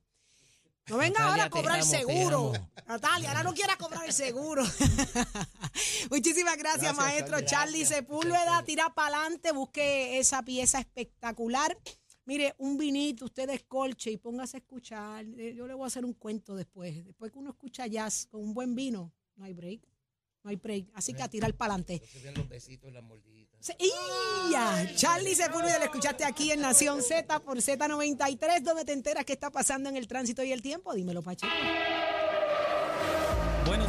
No 0.87 0.99
venga 0.99 1.21
Natalia, 1.21 1.31
ahora 1.31 1.45
a 1.45 1.51
cobrar 1.51 1.79
el 1.79 1.85
seguro. 1.85 2.53
Natalia, 2.87 3.31
ahora 3.31 3.43
no 3.43 3.55
quiera 3.55 3.79
cobrar 3.79 4.05
el 4.05 4.13
seguro. 4.13 4.65
Muchísimas 6.11 6.59
gracias, 6.59 6.95
Gracias, 6.95 6.97
maestro 6.97 7.41
Charlie. 7.41 7.87
Sepúlveda. 7.87 8.63
Tira 8.65 8.93
para 8.93 9.17
adelante, 9.17 9.53
busque 9.53 10.19
esa 10.19 10.43
pieza 10.43 10.79
espectacular. 10.79 11.75
Mire, 12.27 12.55
un 12.59 12.79
vinito, 12.79 13.27
usted 13.27 13.47
descolche 13.47 14.11
y 14.11 14.17
póngase 14.17 14.57
a 14.57 14.61
escuchar. 14.61 15.27
Eh, 15.39 15.55
Yo 15.55 15.67
le 15.67 15.75
voy 15.75 15.85
a 15.85 15.87
hacer 15.89 16.05
un 16.05 16.15
cuento 16.15 16.55
después. 16.57 17.05
Después 17.05 17.31
que 17.31 17.39
uno 17.39 17.51
escucha 17.51 17.87
jazz 17.87 18.27
con 18.31 18.41
un 18.43 18.55
buen 18.55 18.75
vino, 18.75 19.13
no 19.37 19.45
hay 19.45 19.53
break. 19.53 19.83
No 20.43 20.51
hay 20.51 20.57
break. 20.57 20.89
Así 20.95 21.15
que 21.15 21.23
a 21.23 21.29
tirar 21.29 21.55
para 21.55 21.75
adelante. 21.75 22.03
Los 22.37 22.49
besitos 22.49 22.91
y 22.91 22.93
las 22.93 23.03
mordiditas. 23.03 23.65
Se- 23.65 23.77
¡Ia! 24.51 24.95
Charlie 24.95 25.35
Sepúlveda, 25.35 25.79
lo 25.79 25.85
escuchaste 25.85 26.25
aquí 26.25 26.51
en 26.53 26.61
Nación 26.61 27.03
Z 27.03 27.41
por 27.41 27.59
Z93, 27.59 28.63
donde 28.63 28.85
te 28.85 28.93
enteras 28.93 29.25
qué 29.25 29.33
está 29.33 29.51
pasando 29.51 29.89
en 29.89 29.97
el 29.97 30.07
tránsito 30.07 30.43
y 30.45 30.53
el 30.53 30.61
tiempo. 30.61 30.93
Dímelo, 30.95 31.23
Pacheco. 31.23 31.53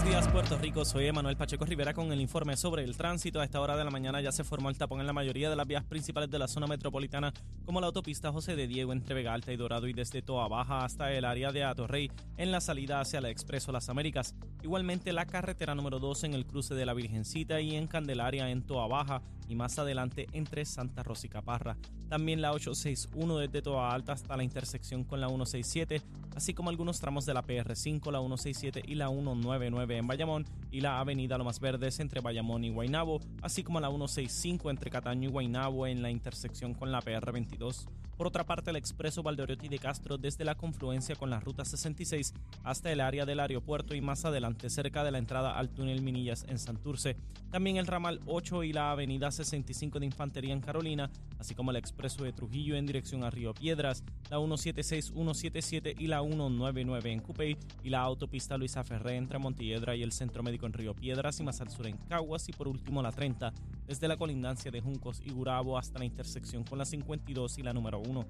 Días, 0.05 0.27
Puerto 0.27 0.55
Rico. 0.59 0.85
Soy 0.85 1.07
Emanuel 1.07 1.35
Pacheco 1.35 1.65
Rivera 1.65 1.91
con 1.91 2.11
el 2.11 2.21
informe 2.21 2.55
sobre 2.55 2.83
el 2.83 2.95
tránsito. 2.95 3.41
A 3.41 3.43
esta 3.43 3.59
hora 3.59 3.75
de 3.75 3.83
la 3.83 3.89
mañana 3.89 4.21
ya 4.21 4.31
se 4.31 4.43
formó 4.43 4.69
el 4.69 4.77
tapón 4.77 4.99
en 4.99 5.07
la 5.07 5.13
mayoría 5.13 5.49
de 5.49 5.55
las 5.55 5.65
vías 5.65 5.83
principales 5.83 6.29
de 6.29 6.37
la 6.37 6.47
zona 6.47 6.67
metropolitana, 6.67 7.33
como 7.65 7.81
la 7.81 7.87
autopista 7.87 8.31
José 8.31 8.55
de 8.55 8.67
Diego 8.67 8.93
entre 8.93 9.15
Vega 9.15 9.33
Alta 9.33 9.51
y 9.51 9.57
Dorado 9.57 9.87
y 9.87 9.93
desde 9.93 10.21
Toa 10.21 10.47
Baja 10.47 10.85
hasta 10.85 11.11
el 11.11 11.25
área 11.25 11.51
de 11.51 11.63
Atorrey 11.63 12.11
en 12.37 12.51
la 12.51 12.61
salida 12.61 12.99
hacia 12.99 13.17
el 13.17 13.25
Expreso 13.25 13.71
Las 13.71 13.89
Américas. 13.89 14.35
Igualmente 14.61 15.11
la 15.11 15.25
carretera 15.25 15.73
número 15.73 15.97
2 15.97 16.25
en 16.25 16.33
el 16.35 16.45
cruce 16.45 16.75
de 16.75 16.85
la 16.85 16.93
Virgencita 16.93 17.59
y 17.59 17.75
en 17.75 17.87
Candelaria 17.87 18.51
en 18.51 18.61
Toa 18.61 18.87
Baja 18.87 19.23
y 19.47 19.55
más 19.55 19.77
adelante 19.79 20.27
entre 20.33 20.65
Santa 20.65 21.03
Rosa 21.03 21.27
y 21.27 21.29
Caparra. 21.29 21.77
También 22.09 22.41
la 22.41 22.51
861 22.51 23.37
desde 23.37 23.61
Toa 23.61 23.93
Alta 23.93 24.13
hasta 24.13 24.37
la 24.37 24.43
intersección 24.43 25.03
con 25.03 25.21
la 25.21 25.27
167, 25.27 26.01
así 26.35 26.53
como 26.53 26.69
algunos 26.69 26.99
tramos 26.99 27.25
de 27.25 27.33
la 27.33 27.43
PR5, 27.43 28.11
la 28.11 28.19
167 28.19 28.83
y 28.85 28.95
la 28.95 29.07
199 29.07 29.97
en 29.97 30.07
Bayamón 30.07 30.45
y 30.71 30.81
la 30.81 30.99
avenida 30.99 31.37
Lomas 31.37 31.59
Verdes 31.59 31.99
entre 31.99 32.21
Bayamón 32.21 32.63
y 32.63 32.69
Guaynabo, 32.69 33.19
así 33.41 33.63
como 33.63 33.79
la 33.79 33.89
165 33.89 34.69
entre 34.69 34.91
Cataño 34.91 35.29
y 35.29 35.31
Guaynabo 35.31 35.87
en 35.87 36.01
la 36.01 36.11
intersección 36.11 36.73
con 36.73 36.91
la 36.91 37.01
PR22. 37.01 37.87
Por 38.17 38.27
otra 38.27 38.45
parte, 38.45 38.69
el 38.69 38.77
expreso 38.77 39.23
Valdoriotti 39.23 39.67
de 39.67 39.77
Castro 39.77 40.17
desde 40.17 40.45
la 40.45 40.55
confluencia 40.55 41.15
con 41.15 41.29
la 41.29 41.41
ruta 41.41 41.65
66 41.65 42.33
hasta 42.63 42.91
el 42.91 43.01
área 43.01 43.25
del 43.25 43.41
aeropuerto 43.41 43.93
y 43.93 43.99
más 43.99 44.23
adelante 44.23 44.69
cerca 44.69 45.03
de 45.03 45.11
la 45.11 45.17
entrada 45.17 45.57
al 45.57 45.69
túnel 45.69 46.01
Minillas 46.01 46.45
en 46.47 46.57
Santurce. 46.57 47.17
También 47.51 47.75
el 47.75 47.87
ramal 47.87 48.21
8 48.25 48.63
y 48.63 48.71
la 48.71 48.91
avenida 48.91 49.31
65 49.31 49.99
de 49.99 50.05
Infantería 50.05 50.53
en 50.53 50.61
Carolina, 50.61 51.09
así 51.39 51.55
como 51.55 51.71
el 51.71 51.77
expreso 51.77 52.23
de 52.23 52.31
Trujillo 52.31 52.75
en 52.75 52.85
dirección 52.85 53.23
a 53.23 53.29
Río 53.29 53.53
Piedras, 53.53 54.03
la 54.29 54.37
176, 54.37 55.07
177 55.07 55.95
y 55.97 56.07
la 56.07 56.21
199 56.21 57.11
en 57.11 57.19
Cupey 57.19 57.57
y 57.83 57.89
la 57.89 58.01
autopista 58.01 58.57
Luisa 58.57 58.83
Ferré 58.85 59.17
entre 59.17 59.39
Montiedra 59.39 59.95
y 59.95 60.03
el 60.03 60.13
Centro 60.13 60.41
Médico 60.41 60.65
en 60.65 60.73
Río 60.73 60.95
Piedras 60.95 61.39
y 61.41 61.43
más 61.43 61.59
al 61.59 61.69
sur 61.69 61.87
en 61.87 61.97
Caguas 61.97 62.47
y 62.47 62.53
por 62.53 62.69
último 62.69 63.01
la 63.01 63.11
30 63.11 63.53
desde 63.87 64.07
la 64.07 64.17
colindancia 64.17 64.71
de 64.71 64.81
Juncos 64.81 65.21
y 65.25 65.31
Gurabo 65.31 65.77
hasta 65.77 65.99
la 65.99 66.05
intersección 66.05 66.63
con 66.63 66.77
la 66.77 66.85
52 66.85 67.57
y 67.57 67.63
la 67.63 67.73
número 67.73 67.99
1. 67.99 68.25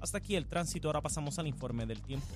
Hasta 0.00 0.18
aquí 0.18 0.36
el 0.36 0.46
tránsito, 0.46 0.88
ahora 0.88 1.00
pasamos 1.00 1.38
al 1.38 1.46
informe 1.46 1.86
del 1.86 2.00
tiempo. 2.00 2.26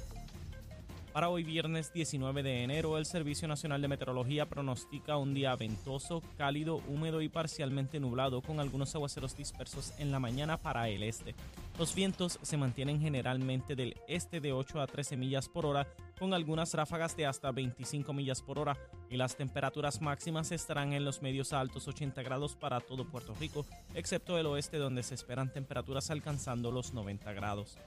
Para 1.14 1.28
hoy 1.28 1.44
viernes 1.44 1.92
19 1.92 2.42
de 2.42 2.64
enero, 2.64 2.98
el 2.98 3.06
Servicio 3.06 3.46
Nacional 3.46 3.80
de 3.80 3.86
Meteorología 3.86 4.48
pronostica 4.48 5.16
un 5.16 5.32
día 5.32 5.54
ventoso, 5.54 6.24
cálido, 6.36 6.82
húmedo 6.88 7.22
y 7.22 7.28
parcialmente 7.28 8.00
nublado 8.00 8.42
con 8.42 8.58
algunos 8.58 8.92
aguaceros 8.96 9.36
dispersos 9.36 9.94
en 9.98 10.10
la 10.10 10.18
mañana 10.18 10.56
para 10.56 10.88
el 10.88 11.04
este. 11.04 11.36
Los 11.78 11.94
vientos 11.94 12.40
se 12.42 12.56
mantienen 12.56 13.00
generalmente 13.00 13.76
del 13.76 13.94
este 14.08 14.40
de 14.40 14.52
8 14.52 14.80
a 14.80 14.88
13 14.88 15.16
millas 15.16 15.48
por 15.48 15.66
hora 15.66 15.86
con 16.18 16.34
algunas 16.34 16.74
ráfagas 16.74 17.16
de 17.16 17.26
hasta 17.26 17.52
25 17.52 18.12
millas 18.12 18.42
por 18.42 18.58
hora 18.58 18.76
y 19.08 19.16
las 19.16 19.36
temperaturas 19.36 20.00
máximas 20.00 20.50
estarán 20.50 20.94
en 20.94 21.04
los 21.04 21.22
medios 21.22 21.52
a 21.52 21.60
altos 21.60 21.86
80 21.86 22.24
grados 22.24 22.56
para 22.56 22.80
todo 22.80 23.08
Puerto 23.08 23.36
Rico, 23.38 23.64
excepto 23.94 24.36
el 24.36 24.46
oeste 24.46 24.78
donde 24.78 25.04
se 25.04 25.14
esperan 25.14 25.52
temperaturas 25.52 26.10
alcanzando 26.10 26.72
los 26.72 26.92
90 26.92 27.32
grados. 27.34 27.78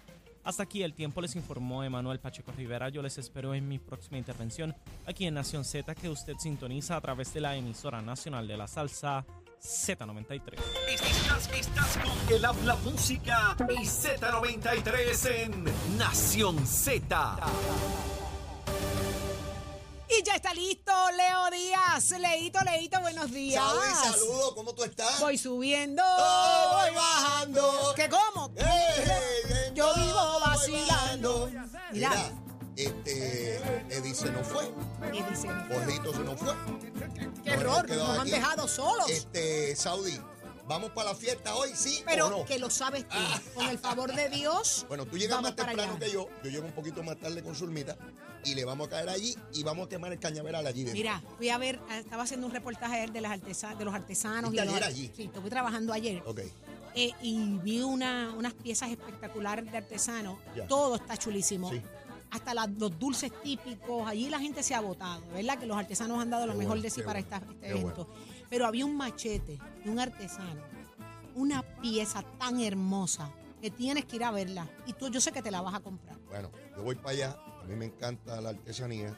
Hasta 0.48 0.64
aquí 0.64 0.82
el 0.82 0.94
tiempo 0.94 1.20
les 1.20 1.36
informó 1.36 1.84
Emanuel 1.84 2.22
Pacheco 2.22 2.54
Rivera. 2.54 2.88
Yo 2.88 3.02
les 3.02 3.18
espero 3.18 3.54
en 3.54 3.68
mi 3.68 3.80
próxima 3.80 4.18
intervención 4.18 4.74
aquí 5.06 5.26
en 5.26 5.34
Nación 5.34 5.66
Z 5.66 5.94
que 5.94 6.08
usted 6.08 6.36
sintoniza 6.40 6.96
a 6.96 7.02
través 7.02 7.34
de 7.34 7.42
la 7.42 7.58
emisora 7.58 8.02
nacional 8.02 8.48
de 8.48 8.56
la 8.56 8.66
salsa 8.66 9.26
Z93. 9.62 10.54
Estás, 10.88 11.50
estás 11.52 11.98
con 11.98 12.34
el 12.34 12.46
habla 12.46 12.78
música 12.78 13.58
y 13.60 13.86
Z93 13.86 15.32
en 15.32 15.98
Nación 15.98 16.66
Z. 16.66 17.40
Y 20.10 20.24
ya 20.24 20.36
está 20.36 20.54
listo, 20.54 20.94
Leo 21.18 21.52
Díaz. 21.52 22.12
Leito, 22.12 22.60
Leito, 22.62 23.02
buenos 23.02 23.30
días. 23.30 23.62
Saludos, 24.02 24.54
¿cómo 24.56 24.74
tú 24.74 24.86
estás? 24.86 25.20
Voy 25.20 25.38
subiendo, 25.38 26.02
Oh, 26.06 26.80
voy 26.82 26.96
bajando. 26.96 27.94
¿Qué 27.98 28.08
cómo? 28.08 28.37
Mira. 31.92 32.32
Este, 32.76 33.56
Eddie 33.90 34.14
se 34.14 34.32
nos 34.32 34.46
fue, 34.48 34.72
Y 35.12 35.24
dice, 35.24 35.48
Jorrito 35.68 36.14
se 36.14 36.20
nos 36.20 36.40
fue. 36.40 36.54
qué 37.44 37.50
Nos 37.52 37.60
error, 37.60 37.76
hemos 37.78 37.84
quedado 37.88 38.08
nos 38.08 38.16
han 38.16 38.22
aquí. 38.22 38.30
dejado 38.32 38.68
solos. 38.68 39.10
Este, 39.10 39.76
Saudi, 39.76 40.20
¿vamos 40.68 40.92
para 40.92 41.10
la 41.10 41.16
fiesta 41.16 41.56
hoy, 41.56 41.72
sí 41.74 42.04
Pero 42.06 42.28
o 42.28 42.30
no? 42.30 42.46
que 42.46 42.60
lo 42.60 42.70
sabes 42.70 43.08
tú. 43.08 43.18
Con 43.56 43.68
el 43.68 43.80
favor 43.80 44.14
de 44.14 44.30
Dios. 44.30 44.86
Bueno, 44.90 45.06
tú 45.08 45.18
llegas 45.18 45.38
vamos 45.38 45.50
más 45.52 45.56
para 45.56 45.70
temprano 45.70 45.94
allá. 45.94 46.06
que 46.06 46.12
yo, 46.12 46.30
yo 46.44 46.52
llego 46.52 46.66
un 46.68 46.74
poquito 46.74 47.02
más 47.02 47.18
tarde 47.18 47.42
con 47.42 47.56
Zulmita 47.56 47.98
y 48.46 48.54
le 48.54 48.64
vamos 48.64 48.88
a 48.88 48.90
caer 48.92 49.10
allí 49.10 49.36
y 49.54 49.64
vamos 49.64 49.88
a 49.88 49.90
quemar 49.90 50.12
el 50.14 50.20
cañaveral 50.20 50.68
allí 50.68 50.84
dentro. 50.84 50.94
Mira, 50.94 51.24
fui 51.38 51.50
a 51.50 51.58
ver, 51.58 51.80
ah, 51.90 51.98
estaba 51.98 52.24
haciendo 52.24 52.46
un 52.46 52.54
reportaje 52.54 53.08
de, 53.08 53.22
las 53.22 53.32
artesa- 53.32 53.76
de 53.76 53.86
los 53.86 53.94
artesanos. 53.96 54.52
¿Fuiste 54.52 54.66
los- 54.66 54.76
ayer 54.76 54.88
allí? 54.88 55.12
Sí, 55.16 55.24
estuve 55.24 55.50
trabajando 55.50 55.94
ayer. 55.94 56.22
Ok, 56.28 56.42
eh, 56.98 57.12
y 57.22 57.58
vi 57.60 57.82
una, 57.82 58.34
unas 58.38 58.54
piezas 58.54 58.90
espectaculares 58.90 59.72
de 59.72 59.78
artesanos. 59.78 60.38
Todo 60.68 60.96
está 60.96 61.16
chulísimo. 61.18 61.70
Sí. 61.70 61.82
Hasta 62.32 62.54
la- 62.54 62.68
los 62.68 62.98
dulces 63.00 63.32
típicos. 63.42 64.08
Allí 64.08 64.30
la 64.30 64.40
gente 64.40 64.64
se 64.64 64.74
ha 64.76 64.82
votado, 64.82 65.22
¿verdad? 65.34 65.58
Que 65.60 65.66
los 65.66 65.78
artesanos 65.78 66.20
han 66.20 66.30
dado 66.30 66.46
lo 66.48 66.54
mejor 66.56 66.70
bueno, 66.78 66.82
de 66.84 66.90
sí 66.90 67.02
para 67.02 67.22
bueno, 67.22 67.36
esta- 67.38 67.52
este 67.54 67.70
evento. 67.70 68.08
Pero 68.50 68.66
había 68.66 68.86
un 68.86 68.98
machete 68.98 69.58
de 69.84 69.90
un 69.90 70.00
artesano. 70.00 70.62
Una 71.36 71.62
pieza 71.82 72.24
tan 72.40 72.60
hermosa 72.62 73.32
que 73.62 73.70
tienes 73.72 74.06
que 74.06 74.16
ir 74.18 74.24
a 74.24 74.32
verla. 74.32 74.68
Y 74.86 74.94
tú, 74.94 75.10
yo 75.10 75.22
sé 75.22 75.32
que 75.32 75.42
te 75.42 75.52
la 75.52 75.62
vas 75.62 75.76
a 75.76 75.80
comprar. 75.80 76.18
bueno, 76.28 76.52
yo 76.76 76.84
voy 76.84 76.96
para 76.96 77.10
allá, 77.12 77.38
a 77.62 77.66
mí 77.66 77.76
me 77.76 77.86
encanta 77.86 78.42
la 78.42 78.50
artesanía 78.50 79.16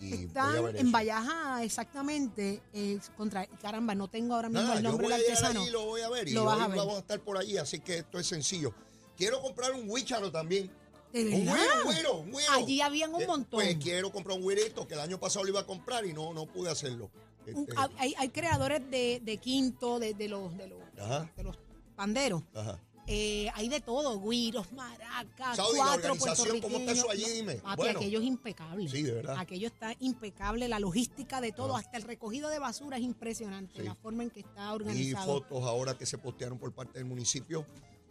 y 0.00 0.24
Están 0.24 0.76
en. 0.76 0.92
Vallaja 0.92 1.62
exactamente 1.64 2.62
eh, 2.72 2.98
contra 3.16 3.46
caramba 3.46 3.94
no 3.94 4.08
tengo 4.08 4.34
ahora 4.34 4.48
mismo 4.48 4.62
Nada, 4.62 4.76
el 4.78 4.82
yo 4.84 4.90
nombre 4.90 5.08
voy 5.08 5.16
del 5.16 5.26
a 5.26 5.30
artesano 5.30 5.66
lo 5.70 5.84
voy 5.86 6.00
a 6.02 6.08
ver 6.08 6.28
y 6.28 6.32
Lo 6.32 6.44
vas 6.44 6.56
hoy 6.58 6.62
a 6.62 6.68
ver. 6.68 6.76
vamos 6.78 6.94
a 6.96 6.98
estar 6.98 7.20
por 7.20 7.38
allí, 7.38 7.56
así 7.58 7.80
que 7.80 7.98
esto 7.98 8.18
es 8.18 8.26
sencillo. 8.26 8.72
Quiero 9.16 9.40
comprar 9.42 9.72
un 9.72 9.90
huicharo 9.90 10.30
también. 10.30 10.70
de 11.12 11.24
Un 11.24 11.46
güiro, 11.46 12.18
un 12.18 12.30
güiro. 12.32 12.52
allí 12.52 12.80
habían 12.80 13.14
un 13.14 13.22
Eh, 13.22 13.26
montón 13.26 13.60
Pues 13.60 13.76
quiero 13.78 14.12
comprar 14.12 14.36
un 14.36 14.42
güirito 14.42 14.86
que 14.86 14.94
el 14.94 15.00
año 15.00 15.18
pasado 15.18 15.44
lo 15.44 15.50
iba 15.50 15.60
a 15.60 15.66
comprar 15.66 16.04
y 16.06 16.12
no, 16.12 16.32
no 16.34 16.46
pude 16.46 16.70
hacerlo. 16.70 17.10
Un- 17.54 17.62
Este, 17.66 17.72
hay- 17.76 17.94
hay, 17.98 18.14
hay 18.18 18.28
creadores 18.28 18.82
de, 18.90 19.20
de 19.24 19.36
quinto, 19.38 19.98
de, 19.98 20.12
de 20.14 20.28
los, 20.28 20.54
de, 20.56 20.66
los, 20.68 20.78
Ajá. 21.00 21.30
de 21.36 21.42
los 21.44 21.56
panderos. 21.96 22.42
Ajá. 22.54 22.78
Eh, 23.10 23.48
hay 23.54 23.68
de 23.70 23.80
todo, 23.80 24.20
guiros, 24.20 24.70
maracas, 24.72 25.56
Saudi, 25.56 25.78
la 25.78 25.84
cuatro 25.84 26.12
organización, 26.12 26.60
¿cómo 26.60 26.76
está 26.76 26.92
eso 26.92 27.10
allí? 27.10 27.24
Dime. 27.36 27.54
Papi, 27.56 27.76
Bueno. 27.76 27.98
aquello 28.00 28.18
es 28.20 28.24
impecable. 28.26 28.88
Sí, 28.88 29.02
de 29.02 29.12
verdad. 29.12 29.36
Aquello 29.38 29.66
está 29.66 29.94
impecable, 30.00 30.68
la 30.68 30.78
logística 30.78 31.40
de 31.40 31.52
todo, 31.52 31.74
Ah. 31.74 31.78
hasta 31.78 31.96
el 31.96 32.02
recogido 32.02 32.50
de 32.50 32.58
basura 32.58 32.98
es 32.98 33.02
impresionante, 33.02 33.72
Sí. 33.80 33.82
la 33.82 33.94
forma 33.94 34.24
en 34.24 34.30
que 34.30 34.40
está 34.40 34.68
Y 34.68 34.74
organizado. 34.74 35.24
fotos 35.26 35.64
ahora 35.64 35.96
que 35.96 36.04
se 36.04 36.18
postearon 36.18 36.58
por 36.58 36.74
parte 36.74 36.98
del 36.98 37.06
municipio. 37.06 37.66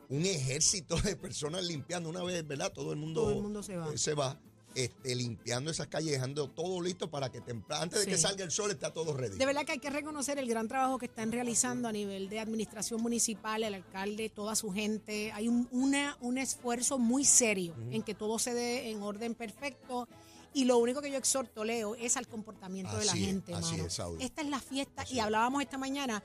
Un 0.10 0.26
ejército 0.26 0.96
de 1.02 1.16
personas 1.16 1.64
limpiando 1.64 2.10
una 2.10 2.24
vez, 2.24 2.48
¿verdad? 2.48 2.72
Todo 2.74 2.92
el 2.92 2.98
mundo, 2.98 3.22
Todo 3.22 3.34
el 3.34 3.42
mundo 3.44 3.62
se 3.62 3.76
va. 3.78 3.94
eh, 3.94 3.98
se 4.00 4.16
va 4.16 4.40
este, 4.78 5.16
limpiando 5.16 5.72
esas 5.72 5.88
calles, 5.88 6.12
dejando 6.12 6.50
todo 6.50 6.80
listo 6.82 7.10
para 7.10 7.32
que 7.32 7.42
tempra- 7.42 7.82
antes 7.82 8.00
de 8.00 8.06
Sí. 8.06 8.12
que 8.12 8.18
salga 8.18 8.44
el 8.44 8.52
sol 8.52 8.70
está 8.72 8.94
todo 8.94 9.16
ready. 9.18 9.38
De 9.38 9.46
verdad 9.46 9.66
que 9.66 9.72
hay 9.74 9.80
que 9.80 9.90
reconocer 9.90 10.38
el 10.38 10.48
gran 10.48 10.68
trabajo 10.68 11.00
que 11.00 11.08
están 11.08 11.32
realizando 11.32 11.88
a 11.88 11.92
nivel 11.92 12.30
de 12.30 12.40
administración 12.40 13.02
municipal, 13.02 13.63
el 13.63 13.74
alcalde, 13.74 14.30
toda 14.30 14.56
su 14.56 14.72
gente. 14.72 15.32
Hay 15.34 15.48
un, 15.48 15.68
una, 15.72 16.16
un 16.22 16.38
esfuerzo 16.38 17.00
muy 17.00 17.26
serio 17.26 17.74
en 17.92 18.04
que 18.04 18.13
todo 18.13 18.38
se 18.40 18.54
dé 18.54 18.92
en 18.92 19.02
orden 19.02 19.34
perfecto. 19.34 20.08
Y 20.54 20.66
lo 20.66 20.78
único 20.78 21.02
que 21.02 21.12
yo 21.12 21.18
exhorto, 21.18 21.63
Leo, 21.63 21.96
es 21.96 22.16
al 22.18 22.28
comportamiento 22.28 22.96
de 22.98 23.06
la 23.06 23.12
es, 23.13 23.18
gente, 23.20 23.54
así 23.54 23.76
es. 23.80 24.00
Esta 24.20 24.42
es 24.42 24.48
la 24.50 24.60
fiesta, 24.60 25.02
Así 25.04 25.16
y 25.16 25.20
hablábamos 25.20 25.62
esta 25.62 25.78
mañana, 25.78 26.24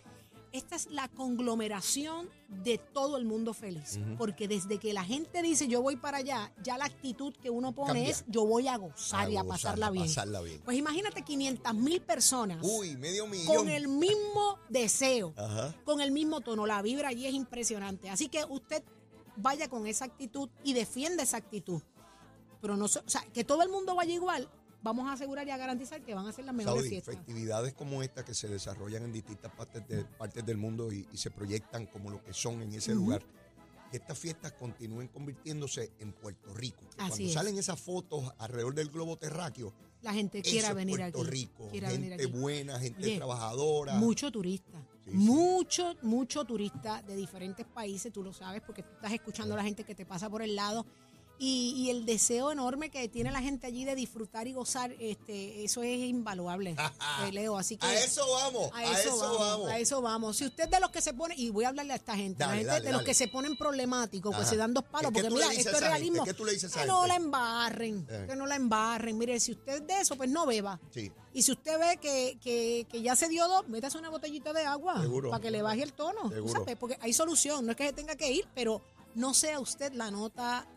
esta 0.52 0.76
es 0.76 0.86
la 0.90 1.08
conglomeración 1.08 2.28
de 2.48 2.78
todo 2.78 3.16
el 3.16 3.24
mundo 3.24 3.54
feliz. 3.54 3.98
Porque 4.18 4.48
desde 4.48 4.78
que 4.78 4.92
la 4.92 5.04
gente 5.04 5.42
dice 5.42 5.68
yo 5.68 5.80
voy 5.82 5.96
para 5.96 6.18
allá, 6.18 6.52
ya 6.62 6.76
la 6.78 6.84
actitud 6.84 7.34
que 7.42 7.50
uno 7.50 7.72
pone 7.72 7.94
Cambia. 7.94 8.10
es 8.10 8.24
yo 8.28 8.44
voy 8.44 8.68
a 8.68 8.76
gozar 8.76 9.30
y 9.30 9.36
a 9.36 9.44
pasarla 9.44 9.90
bien. 9.90 10.04
pasarla 10.06 10.40
bien. 10.42 10.60
Pues 10.64 10.76
imagínate 10.76 11.22
500 11.22 11.74
mil 11.74 12.00
personas 12.02 12.58
Uy, 12.62 12.96
medio 12.96 13.26
millón. 13.26 13.56
con 13.56 13.68
el 13.68 13.88
mismo 13.88 14.58
deseo, 14.68 15.32
Ajá. 15.36 15.74
con 15.84 16.00
el 16.00 16.12
mismo 16.12 16.40
tono. 16.40 16.66
La 16.66 16.82
vibra 16.82 17.08
allí 17.08 17.26
es 17.26 17.34
impresionante. 17.34 18.10
Así 18.10 18.28
que 18.28 18.44
usted 18.44 18.82
vaya 19.36 19.68
con 19.68 19.86
esa 19.86 20.04
actitud 20.04 20.48
y 20.62 20.74
defienda 20.74 21.22
esa 21.22 21.38
actitud. 21.38 21.80
Pero 22.60 22.76
no, 22.76 22.84
o 22.84 22.88
sea, 22.88 23.22
que 23.32 23.42
todo 23.42 23.62
el 23.62 23.68
mundo 23.70 23.94
vaya 23.94 24.12
igual, 24.14 24.48
vamos 24.82 25.08
a 25.08 25.12
asegurar 25.12 25.46
y 25.46 25.50
a 25.50 25.56
garantizar 25.56 26.02
que 26.02 26.14
van 26.14 26.26
a 26.26 26.32
ser 26.32 26.44
las 26.44 26.54
mejores 26.54 26.76
Saudi, 26.82 26.88
fiestas. 26.90 27.14
festividades 27.16 27.74
como 27.74 28.02
esta 28.02 28.24
que 28.24 28.34
se 28.34 28.48
desarrollan 28.48 29.04
en 29.04 29.12
distintas 29.12 29.52
partes, 29.52 29.86
de- 29.88 30.04
partes 30.04 30.44
del 30.44 30.56
mundo 30.56 30.92
y, 30.92 31.06
y 31.12 31.16
se 31.16 31.30
proyectan 31.30 31.86
como 31.86 32.10
lo 32.10 32.22
que 32.22 32.32
son 32.32 32.62
en 32.62 32.72
ese 32.72 32.94
lugar, 32.94 33.22
que 33.90 33.98
estas 33.98 34.18
fiestas 34.18 34.52
continúen 34.52 35.08
convirtiéndose 35.08 35.92
en 35.98 36.12
Puerto 36.12 36.52
Rico. 36.54 36.80
Que 36.96 37.02
Así 37.02 37.08
Cuando 37.10 37.24
es. 37.26 37.32
salen 37.32 37.58
esas 37.58 37.80
fotos 37.80 38.32
alrededor 38.38 38.74
del 38.74 38.88
globo 38.88 39.16
terráqueo, 39.18 39.72
La 40.02 40.12
gente 40.14 40.42
quiera 40.42 40.72
venir 40.72 40.96
Puerto 40.98 41.20
aquí. 41.20 41.30
Rico, 41.30 41.68
quiera 41.70 41.90
gente 41.90 42.14
aquí. 42.14 42.26
buena, 42.26 42.78
gente 42.80 43.04
Oye, 43.04 43.16
trabajadora. 43.18 43.94
Mucho 43.96 44.32
turista. 44.32 44.78
Sí, 45.04 45.10
sí. 45.10 45.16
Mucho, 45.16 45.94
mucho 46.02 46.44
turista 46.44 47.02
de 47.02 47.14
diferentes 47.16 47.66
países, 47.66 48.12
tú 48.12 48.22
lo 48.22 48.32
sabes, 48.32 48.62
porque 48.66 48.82
tú 48.82 48.90
estás 48.94 49.12
escuchando 49.12 49.54
a 49.54 49.58
la 49.58 49.64
gente 49.64 49.84
que 49.84 49.94
te 49.94 50.06
pasa 50.06 50.28
por 50.30 50.42
el 50.42 50.56
lado. 50.56 50.86
Y, 51.44 51.74
y 51.76 51.90
el 51.90 52.06
deseo 52.06 52.52
enorme 52.52 52.88
que 52.88 53.08
tiene 53.08 53.32
la 53.32 53.40
gente 53.40 53.66
allí 53.66 53.84
de 53.84 53.96
disfrutar 53.96 54.46
y 54.46 54.52
gozar, 54.52 54.94
este, 55.00 55.64
eso 55.64 55.82
es 55.82 55.98
invaluable, 55.98 56.76
eh, 57.26 57.32
Leo. 57.32 57.58
Así 57.58 57.76
que 57.76 57.84
a 57.84 57.94
eso 58.04 58.24
vamos, 58.32 58.70
a 58.72 58.84
eso, 59.00 59.18
vamos, 59.18 59.68
a 59.68 59.78
eso 59.80 60.00
vamos. 60.00 60.36
Si 60.36 60.46
usted 60.46 60.68
de 60.68 60.78
los 60.78 60.90
que 60.90 61.00
se 61.02 61.12
pone, 61.14 61.34
y 61.36 61.50
voy 61.50 61.64
a 61.64 61.70
hablarle 61.70 61.94
a 61.94 61.96
esta 61.96 62.14
gente, 62.14 62.44
la 62.44 62.50
gente 62.50 62.66
dale, 62.66 62.86
de 62.86 62.92
los 62.92 63.02
que 63.02 63.12
se 63.12 63.26
ponen 63.26 63.56
problemáticos, 63.56 64.32
Ajá. 64.36 64.44
se 64.44 64.56
dan 64.56 64.72
dos 64.72 64.84
palos, 64.84 65.10
¿Qué- 65.10 65.20
qué 65.20 65.28
porque 65.30 65.44
mira, 65.46 65.52
esto 65.52 65.70
es 65.72 65.80
realismo. 65.80 66.24
¿Qué 66.24 66.32
tú 66.34 66.44
le 66.44 66.52
dices 66.52 66.72
que 66.72 66.86
no 66.86 67.08
la 67.08 67.16
embarren, 67.16 68.06
Eh. 68.08 68.26
que 68.28 68.36
no 68.36 68.46
la 68.46 68.54
embarren. 68.54 69.18
Mire, 69.18 69.40
si 69.40 69.50
usted 69.50 69.78
es 69.82 69.86
de 69.88 70.00
eso, 70.00 70.14
pues 70.16 70.30
no 70.30 70.46
beba. 70.46 70.78
Sí. 70.94 71.10
Y 71.34 71.42
si 71.42 71.50
usted 71.50 71.76
ve 71.76 71.96
que, 71.96 72.38
que, 72.40 72.86
que 72.88 73.02
ya 73.02 73.16
se 73.16 73.28
dio 73.28 73.48
dos, 73.48 73.66
métase 73.66 73.98
una 73.98 74.10
botellita 74.10 74.52
de 74.52 74.64
agua 74.64 75.00
Seguro. 75.00 75.30
para 75.30 75.42
que 75.42 75.50
le 75.50 75.60
baje 75.62 75.82
el 75.82 75.92
tono. 75.92 76.30
sabes, 76.52 76.76
Porque 76.76 76.96
hay 77.00 77.12
solución, 77.12 77.66
no 77.66 77.72
es 77.72 77.76
que 77.76 77.86
se 77.88 77.92
tenga 77.92 78.14
que 78.14 78.30
ir, 78.30 78.46
pero 78.54 78.80
no 79.16 79.34
sea 79.34 79.58
usted 79.58 79.92
la 79.94 80.12
nota 80.12 80.68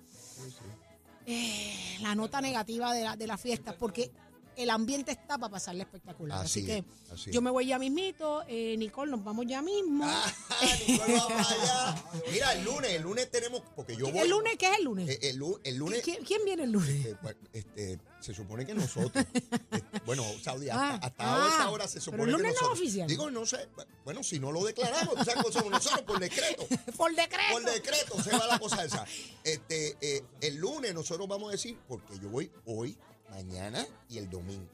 eh, 1.26 1.98
la 2.02 2.16
nota 2.16 2.42
negativa 2.42 2.94
de 2.94 3.04
la, 3.04 3.16
de 3.16 3.28
la 3.28 3.38
fiesta, 3.38 3.76
porque 3.78 4.12
el 4.58 4.70
ambiente 4.70 5.12
está 5.12 5.38
para 5.38 5.52
pasarle 5.52 5.84
espectacular. 5.84 6.40
Así, 6.46 6.60
Así 6.60 6.66
que 6.66 6.78
es, 6.80 6.86
así 7.12 7.32
yo 7.32 7.42
me 7.42 7.52
voy 7.52 7.66
ya 7.68 7.78
mismito, 7.80 8.44
eh, 8.48 8.76
Nicole, 8.78 9.12
nos 9.12 9.24
vamos 9.24 9.46
ya 9.48 9.62
mismo. 9.62 10.04
Ah, 10.08 10.26
Nicole 10.88 11.14
va 11.18 11.28
para 11.28 11.50
allá. 11.50 12.04
Mira, 12.32 12.54
el 12.54 12.64
lunes, 12.66 12.92
el 12.92 13.02
lunes 13.04 13.32
tenemos, 13.32 13.62
porque 13.76 13.96
yo 13.96 14.10
voy. 14.12 14.20
¿El 14.20 14.30
lunes 14.30 14.56
qué 14.58 14.70
es 14.72 14.78
el 14.80 14.84
lunes? 14.86 15.10
Eh, 15.10 15.20
el, 15.30 15.38
lu- 15.38 15.60
el 15.64 15.76
lunes. 15.76 16.02
¿Quién, 16.04 16.24
quién 16.24 16.44
viene 16.46 16.64
el 16.64 16.72
lunes? 16.72 17.06
eh, 17.06 17.16
pues, 17.22 17.36
este, 17.54 18.00
se 18.20 18.34
supone 18.34 18.66
que 18.66 18.74
nosotros. 18.74 19.26
Este, 19.72 20.00
bueno, 20.06 20.24
Saudi, 20.42 20.70
hasta, 20.70 20.86
Ah, 20.96 21.00
hasta 21.02 21.14
ah, 21.46 21.48
esta 21.52 21.70
hora 21.70 21.88
se 21.88 21.94
pero 22.00 22.04
supone 22.06 22.24
el 22.24 22.28
que 22.28 22.32
lunes 22.34 22.44
no 22.44 22.50
es 22.50 22.56
nosotros. 22.62 22.80
oficial. 22.80 23.08
Digo, 23.08 23.30
no 23.32 23.46
sé. 23.46 23.68
Bueno, 24.04 24.24
si 24.24 24.40
no 24.40 24.52
lo 24.52 24.64
declaramos, 24.64 25.16
tú 25.16 25.24
sabes 25.26 25.36
cómo 25.42 25.52
somos 25.52 25.72
nosotros 25.72 26.02
por 26.04 26.20
decreto. 26.20 26.66
Por 26.96 27.14
decreto. 27.16 27.44
Por 27.52 27.64
decreto 27.66 28.24
se 28.24 28.32
va 28.32 28.48
la 28.48 28.60
cosa 28.60 28.84
esa. 28.86 29.06
Este, 29.44 29.98
eh, 30.02 30.24
el 30.42 30.56
lunes 30.56 30.94
nosotros 30.94 31.28
vamos 31.28 31.50
a 31.50 31.52
decir, 31.54 31.78
porque 31.88 32.18
yo 32.20 32.30
voy 32.30 32.52
hoy, 32.66 32.98
mañana 33.36 33.86
y 34.10 34.18
el 34.18 34.30
domingo. 34.30 34.70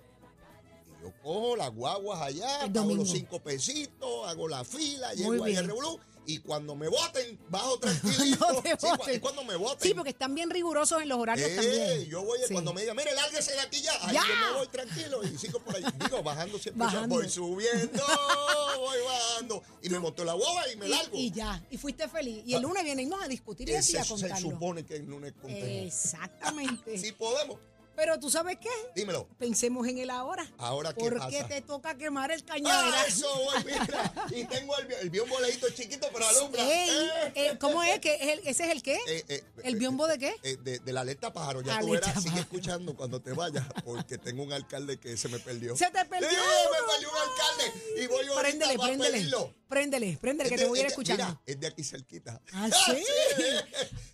Y 0.86 1.04
yo 1.04 1.12
cojo 1.24 1.56
las 1.56 1.72
guaguas 1.74 2.22
allá, 2.22 2.68
domingo. 2.68 3.04
los 3.04 3.12
cinco 3.12 3.40
pesitos, 3.42 4.28
hago 4.28 4.48
la 4.48 4.64
fila, 4.64 5.14
llego 5.14 5.44
ahí 5.44 5.56
al 5.56 5.66
revolú 5.66 6.00
Y 6.28 6.38
cuando 6.38 6.76
me 6.76 6.88
voten, 6.88 7.40
bajo 7.50 7.80
tranquilito. 7.80 8.46
No 8.54 8.62
te 8.62 8.70
Sí, 8.70 8.76
cua- 8.86 8.98
voten. 8.98 9.16
es 9.16 9.20
cuando 9.22 9.44
me 9.44 9.56
voten. 9.56 9.80
Sí, 9.90 9.96
porque 9.96 10.12
están 10.12 10.36
bien 10.36 10.52
rigurosos 10.52 11.02
en 11.02 11.10
los 11.10 11.18
horarios 11.18 11.50
Eh, 11.50 11.56
también. 11.56 12.06
yo 12.06 12.24
voy, 12.24 12.38
Sí. 12.48 12.54
cuando 12.54 12.74
me 12.76 12.82
digan, 12.82 12.96
mire, 12.96 13.16
lárguese 13.16 13.54
de 13.54 13.60
aquí 13.60 13.82
ya. 13.82 13.92
Ahí 14.08 14.14
Ya. 14.14 14.22
yo 14.22 14.52
me 14.52 14.58
voy 14.60 14.68
tranquilo 14.68 15.24
y 15.24 15.36
sigo 15.40 15.60
por 15.60 15.76
ahí. 15.76 15.84
Digo, 16.00 16.22
bajando 16.22 16.60
siempre. 16.60 16.86
Bajando. 16.86 17.16
Voy 17.16 17.28
subiendo, 17.28 18.04
voy 18.78 18.98
bajando. 19.04 19.64
Y 19.82 19.90
me 19.90 19.98
monto 19.98 20.22
en 20.22 20.28
la 20.28 20.34
guagua 20.34 20.70
y 20.72 20.76
me 20.78 20.88
largo. 20.90 21.10
Y, 21.18 21.32
ya, 21.32 21.60
y 21.72 21.78
fuiste 21.80 22.08
feliz. 22.08 22.44
Y 22.46 22.54
el 22.54 22.62
lunes 22.62 22.84
venimos 22.84 23.20
a 23.24 23.28
discutir 23.28 23.68
y 23.70 23.74
así 23.74 23.98
a 23.98 24.04
se 24.04 24.10
contarlo. 24.10 24.52
supone 24.52 24.86
que 24.86 24.98
el 24.98 25.06
lunes 25.08 25.34
contemos. 25.42 25.88
Exactamente. 25.88 26.98
Sí 27.02 27.12
podemos. 27.14 27.58
Pero 28.02 28.20
tú 28.20 28.32
sabes 28.32 28.58
qué? 28.60 28.68
Dímelo. 28.96 29.28
Pensemos 29.38 29.88
en 29.88 30.00
el 30.00 30.10
ahora. 30.10 30.44
Ahora, 30.58 30.92
¿qué 30.92 31.02
Porque 31.02 31.20
pasa? 31.20 31.48
te 31.48 31.62
toca 31.62 31.96
quemar 31.96 32.32
el 32.32 32.42
Ah, 32.42 32.46
cañaveral. 32.48 33.06
eso, 33.08 33.28
voy, 33.46 33.64
mira. 33.64 34.12
Y 34.32 34.44
tengo 34.46 34.76
el, 34.80 34.92
el 34.94 35.10
biombo 35.12 35.40
leíto 35.40 35.70
chiquito, 35.70 36.08
pero 36.12 36.26
alumbra. 36.28 36.64
Ey, 36.64 36.90
Eh, 36.90 37.32
eh, 37.36 37.58
¿Cómo 37.60 37.84
es? 37.84 38.00
que 38.00 38.16
es 38.16 38.40
¿Ese 38.44 38.64
es 38.66 38.72
el 38.72 38.82
qué? 38.82 38.98
eh, 39.06 39.44
¿El 39.64 39.76
biombo 39.76 40.08
de 40.08 40.18
qué? 40.18 40.36
de, 40.64 40.80
de 40.80 40.94
la 40.94 41.02
alerta 41.02 41.32
pájaro. 41.32 41.62
Ya 41.62 41.80
tú 41.80 41.92
verás, 41.92 42.14
sigue 42.16 42.24
pájaro. 42.30 42.42
escuchando 42.42 42.96
cuando 42.96 43.22
te 43.22 43.34
vayas, 43.34 43.68
porque 43.86 44.18
tengo 44.18 44.42
un 44.42 44.52
alcalde 44.52 45.00
que 45.00 45.16
se 45.16 45.30
me 45.30 45.38
perdió. 45.38 45.78
Se 45.78 45.92
te 45.92 46.04
perdió 46.06 46.28
Sí, 46.28 46.36
me 46.36 46.92
perdió 46.92 47.10
un 47.12 47.18
alcalde. 47.18 48.02
Y 48.02 48.08
voy 48.08 48.26
ahorita 48.26 48.42
Préndele, 48.42 48.78
para 48.78 48.88
préndele. 48.88 49.12
pedirlo. 49.12 49.54
Préndele, 49.72 50.18
préndele, 50.20 50.50
que 50.50 50.58
te 50.58 50.66
voy 50.66 50.80
a 50.80 50.82
ir 50.82 50.88
escuchando. 50.88 51.24
Mira, 51.26 51.42
es 51.46 51.58
de 51.62 51.68
aquí 51.68 51.82
cerquita. 51.82 52.42
¿Ah, 52.52 52.70
sí? 52.86 52.92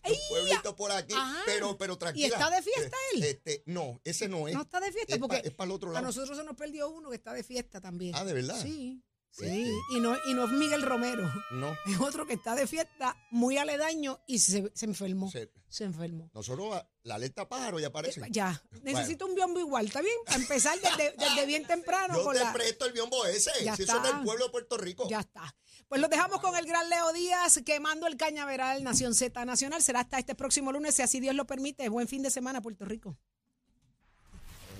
un 0.05 0.15
pueblito 0.29 0.75
por 0.75 0.91
aquí, 0.91 1.15
Ajá. 1.15 1.41
pero, 1.47 1.75
pero 1.79 1.97
tranquila. 1.97 2.27
está 2.27 2.49
de 2.51 2.61
fiesta 2.61 2.95
él? 3.15 3.23
Este, 3.23 3.63
no, 3.65 3.99
ese 4.03 4.27
no 4.29 4.47
es. 4.47 4.53
No 4.53 4.61
está 4.61 4.79
de 4.79 4.91
fiesta 4.91 5.15
es 5.15 5.19
porque 5.19 5.37
pa- 5.37 5.47
es 5.47 5.53
para 5.55 5.65
el 5.65 5.71
otro 5.71 5.89
a 5.89 5.93
lado. 5.93 6.05
nosotros 6.05 6.37
se 6.37 6.43
nos 6.43 6.55
perdió 6.55 6.89
uno 6.91 7.09
que 7.09 7.15
está 7.15 7.33
de 7.33 7.43
fiesta 7.43 7.81
también. 7.81 8.13
Ah, 8.15 8.23
¿de 8.23 8.33
verdad? 8.33 8.61
Sí, 8.61 9.01
sí. 9.37 9.45
Este. 9.45 9.71
Y, 9.91 9.99
no, 9.99 10.15
y 10.27 10.33
no 10.33 10.45
es 10.45 10.51
Miguel 10.51 10.81
Romero. 10.81 11.31
No. 11.51 11.75
Es 11.85 11.99
otro 11.99 12.25
que 12.25 12.33
está 12.33 12.55
de 12.55 12.67
fiesta 12.67 13.15
muy 13.31 13.57
aledaño 13.57 14.19
y 14.27 14.39
se, 14.39 14.71
se 14.73 14.85
enfermó. 14.85 15.29
Se- 15.31 15.51
Se 15.69 15.83
enfermó. 15.83 16.29
Nosotros, 16.33 16.75
a- 16.75 16.87
la 17.03 17.15
alerta 17.15 17.47
pájaro 17.47 17.77
ya 17.79 17.87
aparece. 17.87 18.21
Eh, 18.21 18.27
Ya, 18.31 18.61
necesito 18.83 19.25
un 19.25 19.35
biombo 19.35 19.59
igual, 19.59 19.85
¿está 19.87 20.01
bien? 20.01 20.15
A 20.27 20.35
empezar 20.35 20.77
desde, 20.79 21.13
desde 21.17 21.45
bien 21.45 21.65
temprano 21.67 22.15
Yo 22.15 22.23
con 22.23 22.33
te 22.35 22.39
la... 22.43 22.53
presto 22.53 22.85
el 22.85 22.93
biombo 22.93 23.25
ese. 23.25 23.51
Ya 23.63 23.75
si 23.75 23.83
eso 23.83 23.97
es 23.97 24.03
del 24.03 24.23
pueblo 24.23 24.45
de 24.45 24.51
Puerto 24.51 24.77
Rico. 24.77 25.07
Ya 25.09 25.19
está. 25.19 25.53
Pues 25.89 26.01
los 26.01 26.09
dejamos 26.09 26.39
con 26.41 26.55
el 26.57 26.65
gran 26.65 26.89
Leo 26.89 27.11
Díaz 27.13 27.59
quemando 27.65 28.07
el 28.07 28.17
cañaveral 28.17 28.83
Nación 28.83 29.13
Z 29.13 29.43
Nacional. 29.45 29.81
Será 29.81 30.01
hasta 30.01 30.19
este 30.19 30.35
próximo 30.35 30.71
lunes, 30.71 30.95
si 30.95 31.01
así 31.01 31.19
Dios 31.19 31.35
lo 31.35 31.45
permite. 31.45 31.87
Buen 31.89 32.07
fin 32.07 32.23
de 32.23 32.29
semana, 32.31 32.61
Puerto 32.61 32.83
Rico. 32.85 33.17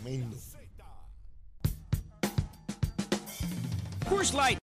Tremendo. 0.02 0.38
Coors 4.10 4.34
Light. 4.34 4.67